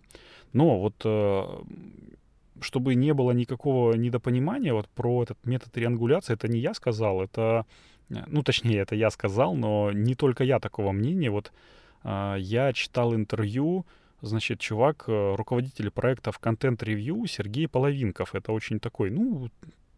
Но 0.53 0.79
вот 0.79 0.95
э, 1.03 1.63
чтобы 2.61 2.95
не 2.95 3.13
было 3.13 3.31
никакого 3.31 3.93
недопонимания 3.93 4.73
вот 4.73 4.87
про 4.89 5.23
этот 5.23 5.43
метод 5.45 5.71
триангуляции, 5.71 6.33
это 6.33 6.47
не 6.47 6.59
я 6.59 6.73
сказал, 6.73 7.21
это, 7.21 7.65
ну, 8.09 8.43
точнее, 8.43 8.79
это 8.79 8.95
я 8.95 9.09
сказал, 9.09 9.55
но 9.55 9.91
не 9.91 10.15
только 10.15 10.43
я 10.43 10.59
такого 10.59 10.91
мнения. 10.91 11.31
Вот 11.31 11.51
э, 12.03 12.35
я 12.39 12.73
читал 12.73 13.15
интервью 13.15 13.85
Значит, 14.23 14.59
чувак, 14.59 15.05
э, 15.07 15.35
руководитель 15.35 15.89
в 16.31 16.39
Review 16.83 17.27
Сергей 17.27 17.67
Половинков. 17.67 18.35
Это 18.35 18.51
очень 18.51 18.79
такой, 18.79 19.09
ну, 19.09 19.49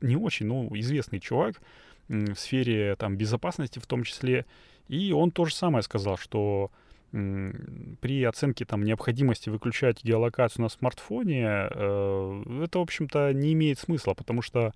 не 0.04 0.16
очень, 0.16 0.46
но 0.46 0.68
известный 0.78 1.20
чувак 1.20 1.62
в 2.08 2.36
сфере 2.36 2.96
там 2.98 3.16
безопасности 3.16 3.80
в 3.80 3.88
том 3.88 4.04
числе. 4.04 4.46
И 4.88 5.12
он 5.14 5.32
то 5.32 5.46
же 5.46 5.56
самое 5.56 5.82
сказал, 5.84 6.18
что 6.18 6.72
при 7.14 8.24
оценке 8.24 8.66
там 8.66 8.84
необходимости 8.84 9.50
выключать 9.50 10.04
геолокацию 10.04 10.64
на 10.64 10.70
смартфоне, 10.70 11.46
э, 11.46 12.44
это, 12.64 12.80
в 12.80 12.82
общем-то, 12.82 13.32
не 13.34 13.54
имеет 13.54 13.78
смысла, 13.78 14.16
потому 14.16 14.42
что, 14.42 14.74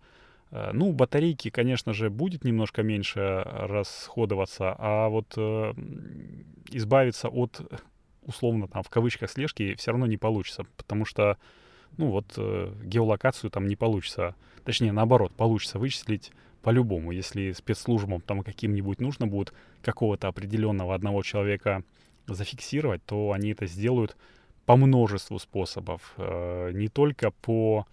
э, 0.52 0.70
ну, 0.72 0.92
батарейки, 0.92 1.50
конечно 1.50 1.94
же, 1.94 2.12
будет 2.12 2.44
немножко 2.44 2.84
меньше 2.84 3.42
расходоваться, 3.44 4.76
а 4.78 5.10
вот 5.10 5.34
э, 5.36 5.74
избавиться 6.70 7.28
от, 7.28 7.60
условно, 8.22 8.68
там, 8.68 8.84
в 8.84 8.90
кавычках, 8.90 9.32
слежки 9.32 9.74
все 9.74 9.90
равно 9.90 10.06
не 10.06 10.18
получится, 10.18 10.68
потому 10.78 11.06
что, 11.06 11.38
ну, 11.96 12.10
вот 12.10 12.38
геолокацию 12.84 13.50
там 13.50 13.68
не 13.68 13.76
получится, 13.76 14.36
точнее, 14.64 14.92
наоборот, 14.92 15.34
получится 15.34 15.80
вычислить 15.80 16.32
по-любому, 16.62 17.12
если 17.12 17.54
спецслужбам 17.54 18.20
там 18.20 18.44
каким-нибудь 18.44 19.00
нужно 19.00 19.26
будет 19.26 19.54
какого-то 19.82 20.28
определенного 20.28 20.94
одного 20.96 21.24
человека 21.24 21.84
зафиксировать, 22.28 23.02
то 23.06 23.32
они 23.32 23.52
это 23.52 23.68
сделают 23.68 24.18
по 24.66 24.76
множеству 24.76 25.40
способов. 25.40 26.14
Э, 26.18 26.72
не 26.74 26.90
только 26.90 27.32
по 27.32 27.88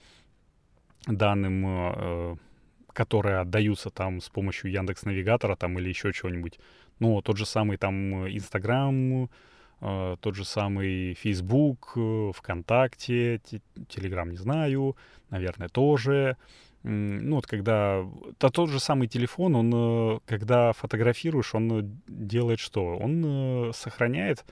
данным, 1.07 1.65
э, 1.67 2.37
которые 2.93 3.39
отдаются 3.39 3.91
там 3.91 4.21
с 4.21 4.29
помощью 4.29 4.73
Яндекс 4.73 5.05
Навигатора 5.05 5.55
там 5.55 5.79
или 5.79 5.89
еще 5.89 6.13
чего-нибудь. 6.13 6.59
Ну, 6.99 7.23
тот 7.23 7.37
же 7.37 7.47
самый 7.47 7.77
там 7.77 8.27
Инстаграм, 8.29 9.31
э, 9.81 10.17
тот 10.21 10.35
же 10.35 10.45
самый 10.45 11.15
Facebook, 11.15 11.97
ВКонтакте, 12.35 13.41
Телеграм 13.89 14.31
не 14.31 14.37
знаю, 14.37 14.97
наверное, 15.31 15.69
тоже 15.69 16.37
ну 16.85 17.37
вот 17.37 17.47
когда, 17.47 18.05
да, 18.39 18.51
тот 18.51 18.69
же 18.69 18.79
самый 18.79 19.09
телефон, 19.09 19.57
он, 19.57 19.73
э, 19.75 20.19
когда 20.27 20.73
фотографируешь, 20.75 21.55
он 21.55 21.81
э, 21.81 21.83
делает 22.09 22.61
что? 22.61 22.97
Он 22.99 23.71
э, 23.71 23.73
сохраняет, 23.73 24.45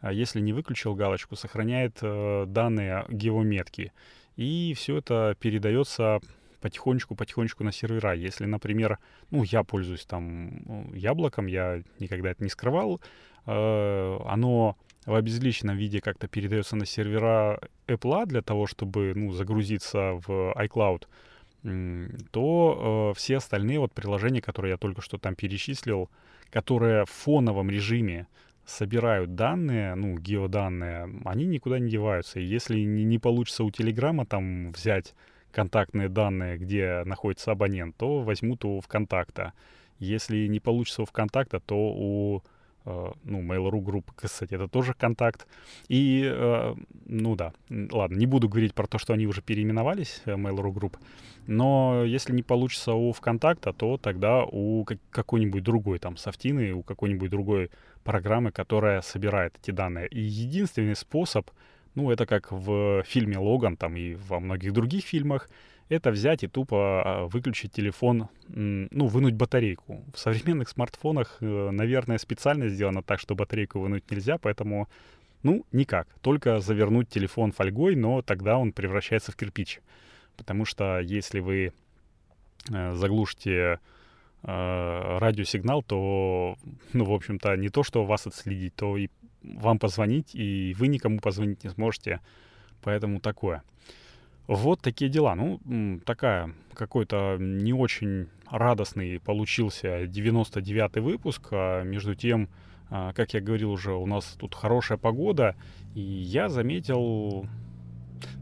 а 0.00 0.12
если 0.12 0.40
не 0.40 0.52
выключил 0.52 0.94
галочку, 0.94 1.34
сохраняет 1.34 1.98
данные 2.00 3.04
геометки. 3.08 3.92
И 4.36 4.72
все 4.76 4.98
это 4.98 5.36
передается 5.40 6.20
потихонечку-потихонечку 6.60 7.64
на 7.64 7.72
сервера. 7.72 8.14
Если, 8.14 8.46
например, 8.46 8.98
ну, 9.30 9.42
я 9.42 9.64
пользуюсь 9.64 10.06
там 10.06 10.94
яблоком, 10.94 11.46
я 11.46 11.82
никогда 11.98 12.30
это 12.30 12.44
не 12.44 12.50
скрывал, 12.50 13.00
оно 13.52 14.76
в 15.06 15.14
обезличенном 15.14 15.76
виде 15.76 16.00
как-то 16.00 16.28
передается 16.28 16.76
на 16.76 16.86
сервера 16.86 17.60
Apple 17.86 18.26
для 18.26 18.42
того, 18.42 18.66
чтобы, 18.66 19.12
ну, 19.14 19.32
загрузиться 19.32 20.20
в 20.26 20.54
iCloud 20.56 21.06
то 22.30 23.12
э, 23.12 23.18
все 23.18 23.36
остальные 23.36 23.80
вот 23.80 23.92
приложения, 23.92 24.40
которые 24.40 24.72
я 24.72 24.76
только 24.78 25.02
что 25.02 25.18
там 25.18 25.34
перечислил, 25.34 26.08
которые 26.50 27.04
в 27.04 27.10
фоновом 27.10 27.70
режиме 27.70 28.26
собирают 28.64 29.34
данные, 29.34 29.94
ну, 29.94 30.16
геоданные, 30.18 31.08
они 31.24 31.44
никуда 31.44 31.78
не 31.78 31.90
деваются. 31.90 32.40
И 32.40 32.44
если 32.44 32.80
не, 32.80 33.04
не 33.04 33.18
получится 33.18 33.64
у 33.64 33.70
Телеграма 33.70 34.24
там 34.24 34.72
взять 34.72 35.14
контактные 35.52 36.08
данные, 36.08 36.56
где 36.56 37.02
находится 37.04 37.52
абонент, 37.52 37.96
то 37.96 38.20
возьмут 38.20 38.64
у 38.64 38.80
ВКонтакта. 38.80 39.52
Если 39.98 40.46
не 40.46 40.60
получится 40.60 41.02
у 41.02 41.04
ВКонтакта, 41.04 41.60
то 41.60 41.76
у 41.76 42.42
Э, 42.42 42.59
ну, 43.24 43.42
Mail.ru 43.42 43.80
группа, 43.80 44.12
кстати, 44.14 44.54
это 44.54 44.68
тоже 44.68 44.94
контакт. 44.94 45.46
И, 45.88 46.22
э, 46.24 46.74
ну 47.06 47.36
да, 47.36 47.52
ладно, 47.68 48.16
не 48.16 48.26
буду 48.26 48.48
говорить 48.48 48.74
про 48.74 48.86
то, 48.86 48.98
что 48.98 49.12
они 49.12 49.26
уже 49.26 49.42
переименовались, 49.42 50.22
э, 50.24 50.32
Mail.ru 50.32 50.72
групп, 50.72 50.96
но 51.46 52.04
если 52.04 52.32
не 52.32 52.42
получится 52.42 52.92
у 52.92 53.12
ВКонтакта, 53.12 53.72
то 53.72 53.96
тогда 53.96 54.44
у 54.44 54.86
какой-нибудь 55.10 55.62
другой 55.62 55.98
там 55.98 56.16
софтины, 56.16 56.72
у 56.72 56.82
какой-нибудь 56.82 57.30
другой 57.30 57.70
программы, 58.04 58.52
которая 58.52 59.02
собирает 59.02 59.56
эти 59.62 59.70
данные. 59.70 60.08
И 60.08 60.20
единственный 60.20 60.96
способ, 60.96 61.50
ну, 61.94 62.10
это 62.10 62.26
как 62.26 62.52
в 62.52 63.02
фильме 63.04 63.38
«Логан» 63.38 63.76
там 63.76 63.96
и 63.96 64.14
во 64.14 64.40
многих 64.40 64.72
других 64.72 65.04
фильмах, 65.04 65.48
это 65.90 66.12
взять 66.12 66.44
и 66.44 66.46
тупо 66.46 67.02
а, 67.04 67.26
выключить 67.26 67.72
телефон, 67.72 68.28
ну, 68.48 69.06
вынуть 69.06 69.34
батарейку. 69.34 70.04
В 70.14 70.18
современных 70.18 70.68
смартфонах, 70.68 71.38
э, 71.40 71.70
наверное, 71.70 72.18
специально 72.18 72.68
сделано 72.68 73.02
так, 73.02 73.18
что 73.18 73.34
батарейку 73.34 73.80
вынуть 73.80 74.08
нельзя, 74.10 74.38
поэтому, 74.38 74.88
ну, 75.42 75.66
никак. 75.72 76.06
Только 76.20 76.60
завернуть 76.60 77.08
телефон 77.08 77.50
фольгой, 77.50 77.96
но 77.96 78.22
тогда 78.22 78.56
он 78.56 78.72
превращается 78.72 79.32
в 79.32 79.36
кирпич. 79.36 79.80
Потому 80.36 80.64
что 80.64 81.00
если 81.00 81.40
вы 81.40 81.72
э, 82.72 82.94
заглушите 82.94 83.80
э, 84.42 85.18
радиосигнал, 85.18 85.82
то, 85.82 86.56
ну, 86.92 87.04
в 87.04 87.12
общем-то, 87.12 87.56
не 87.56 87.68
то, 87.68 87.82
что 87.82 88.04
вас 88.04 88.28
отследить, 88.28 88.76
то 88.76 88.96
и 88.96 89.08
вам 89.42 89.80
позвонить, 89.80 90.34
и 90.34 90.72
вы 90.78 90.86
никому 90.86 91.18
позвонить 91.18 91.64
не 91.64 91.70
сможете. 91.70 92.20
Поэтому 92.82 93.18
такое. 93.20 93.64
Вот 94.50 94.80
такие 94.80 95.08
дела. 95.08 95.36
Ну, 95.36 96.00
такая 96.04 96.52
какой-то 96.74 97.36
не 97.38 97.72
очень 97.72 98.26
радостный 98.50 99.20
получился 99.20 100.06
99-й 100.06 101.00
выпуск. 101.00 101.50
А 101.52 101.84
между 101.84 102.16
тем, 102.16 102.48
а, 102.90 103.12
как 103.12 103.32
я 103.32 103.40
говорил 103.40 103.70
уже, 103.70 103.92
у 103.92 104.06
нас 104.06 104.36
тут 104.40 104.56
хорошая 104.56 104.98
погода. 104.98 105.54
И 105.94 106.00
я 106.00 106.48
заметил... 106.48 107.46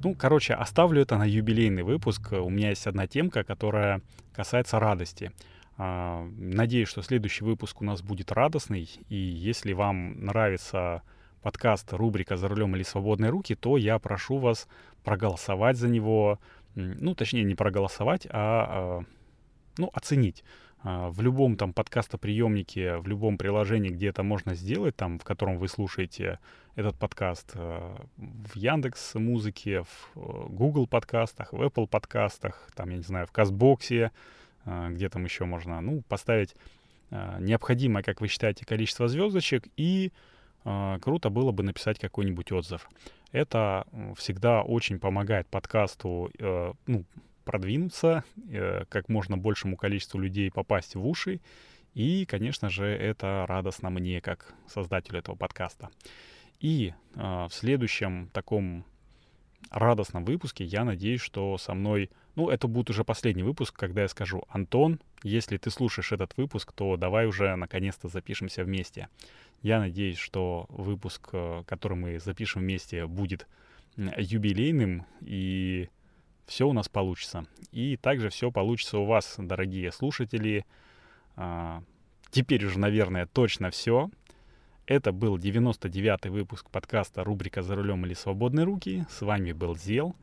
Ну, 0.03 0.15
короче, 0.15 0.55
оставлю 0.55 1.03
это 1.03 1.19
на 1.19 1.27
юбилейный 1.27 1.83
выпуск. 1.83 2.33
У 2.33 2.49
меня 2.49 2.71
есть 2.71 2.87
одна 2.87 3.07
темка, 3.07 3.45
которая 3.45 4.01
касается 4.33 4.81
радости. 4.81 5.31
А, 5.77 6.27
надеюсь, 6.39 6.89
что 6.89 7.03
следующий 7.03 7.45
выпуск 7.45 7.83
у 7.83 7.85
нас 7.85 8.01
будет 8.01 8.33
радостный. 8.33 8.89
И 9.11 9.15
если 9.15 9.75
вам 9.75 10.25
нравится 10.25 11.03
подкаст 11.43 11.93
рубрика 11.93 12.37
«За 12.37 12.49
рулем 12.49 12.75
или 12.77 12.83
свободные 12.83 13.31
руки», 13.31 13.55
то 13.55 13.77
я 13.77 13.99
прошу 13.99 14.39
вас 14.39 14.69
проголосовать 15.05 15.77
за 15.77 15.89
него, 15.89 16.39
ну, 16.75 17.15
точнее, 17.15 17.45
не 17.45 17.55
проголосовать, 17.55 18.27
а, 18.27 19.01
а 19.01 19.05
ну, 19.77 19.91
оценить. 19.93 20.45
А, 20.83 21.11
в 21.11 21.21
любом 21.23 21.57
там 21.57 21.73
подкастоприемнике, 21.73 22.99
в 22.99 23.07
любом 23.09 23.39
приложении, 23.39 23.91
где 23.91 24.09
это 24.09 24.23
можно 24.23 24.55
сделать, 24.55 24.97
там, 24.97 25.19
в 25.19 25.25
котором 25.25 25.59
вы 25.59 25.69
слушаете 25.69 26.39
этот 26.77 26.97
подкаст, 26.97 27.53
а, 27.55 27.97
в 28.17 28.57
Яндекс 28.57 29.15
Музыке, 29.15 29.83
в 29.83 30.11
э, 30.17 30.47
Google 30.49 30.87
подкастах, 30.87 31.53
в 31.53 31.63
Apple 31.63 31.89
подкастах, 31.89 32.71
там, 32.77 32.91
я 32.91 32.97
не 32.97 33.03
знаю, 33.03 33.27
в 33.27 33.33
Кастбоксе, 33.33 34.13
где 34.65 35.09
там 35.09 35.25
еще 35.25 35.47
можно, 35.47 35.81
ну, 35.81 36.03
поставить 36.09 36.55
необходимое, 37.11 38.03
как 38.03 38.21
вы 38.21 38.29
считаете, 38.29 38.67
количество 38.67 39.09
звездочек 39.09 39.67
и 39.79 40.13
круто 41.01 41.31
было 41.31 41.53
бы 41.53 41.63
написать 41.63 41.99
какой-нибудь 41.99 42.53
отзыв. 42.53 42.89
Это 43.33 43.87
всегда 44.17 44.63
очень 44.63 44.99
помогает 44.99 45.47
подкасту 45.49 46.31
э, 46.39 46.73
ну, 46.87 47.05
продвинуться, 47.45 48.25
э, 48.51 48.85
как 48.89 49.09
можно 49.09 49.37
большему 49.37 49.77
количеству 49.77 50.19
людей 50.19 50.51
попасть 50.51 50.95
в 50.95 51.07
уши. 51.07 51.41
И, 51.95 52.25
конечно 52.27 52.71
же, 52.71 52.87
это 52.87 53.45
радостно 53.49 53.91
мне, 53.91 54.21
как 54.21 54.55
создателю 54.67 55.19
этого 55.19 55.37
подкаста. 55.37 55.91
И 56.61 56.95
э, 57.15 57.21
в 57.21 57.51
следующем 57.51 58.29
таком 58.33 58.85
радостном 59.71 60.25
выпуске 60.25 60.65
я 60.65 60.85
надеюсь, 60.85 61.21
что 61.21 61.59
со 61.59 61.75
мной... 61.75 62.11
Ну, 62.39 62.51
это 62.51 62.69
будет 62.69 62.89
уже 62.89 63.03
последний 63.03 63.43
выпуск, 63.43 63.75
когда 63.75 64.03
я 64.03 64.09
скажу, 64.09 64.45
Антон, 64.49 65.01
если 65.25 65.57
ты 65.57 65.71
слушаешь 65.71 66.13
этот 66.13 66.37
выпуск, 66.37 66.73
то 66.73 66.97
давай 66.97 67.27
уже 67.27 67.57
наконец-то 67.57 68.07
запишемся 68.07 68.63
вместе. 68.63 69.09
Я 69.61 69.81
надеюсь, 69.81 70.19
что 70.19 70.67
выпуск, 70.69 71.31
э, 71.33 71.65
который 71.67 71.99
мы 71.99 72.21
запишем 72.21 72.63
вместе, 72.63 73.09
будет 73.09 73.49
юбилейным, 73.97 75.05
и 75.21 75.89
все 76.47 76.69
у 76.69 76.73
нас 76.73 76.89
получится. 76.89 77.45
И 77.73 77.97
также 77.97 78.29
все 78.29 78.53
получится 78.53 78.99
у 78.99 79.05
вас, 79.05 79.35
дорогие 79.37 79.91
слушатели. 79.91 80.65
А, 81.35 81.83
теперь 82.31 82.65
уже, 82.65 82.79
наверное, 82.79 83.27
точно 83.27 83.73
все. 83.73 84.13
Это 84.87 85.11
был 85.11 85.39
99-й 85.39 86.31
выпуск 86.31 86.71
подкаста 86.71 87.25
рубрика 87.25 87.63
«За 87.63 87.75
рулем 87.75 88.07
или 88.07 88.15
свободные 88.15 88.63
руки». 88.63 89.07
С 89.11 89.23
вами 89.23 89.51
был 89.51 89.75
Зел. 89.75 90.15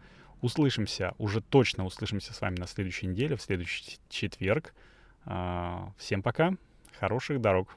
Услышимся, 0.41 1.13
уже 1.17 1.41
точно 1.41 1.85
услышимся 1.85 2.33
с 2.33 2.41
вами 2.41 2.57
на 2.57 2.67
следующей 2.67 3.07
неделе, 3.07 3.35
в 3.35 3.41
следующий 3.41 3.97
четверг. 4.09 4.73
А, 5.25 5.93
всем 5.97 6.21
пока, 6.21 6.55
хороших 6.99 7.41
дорог. 7.41 7.75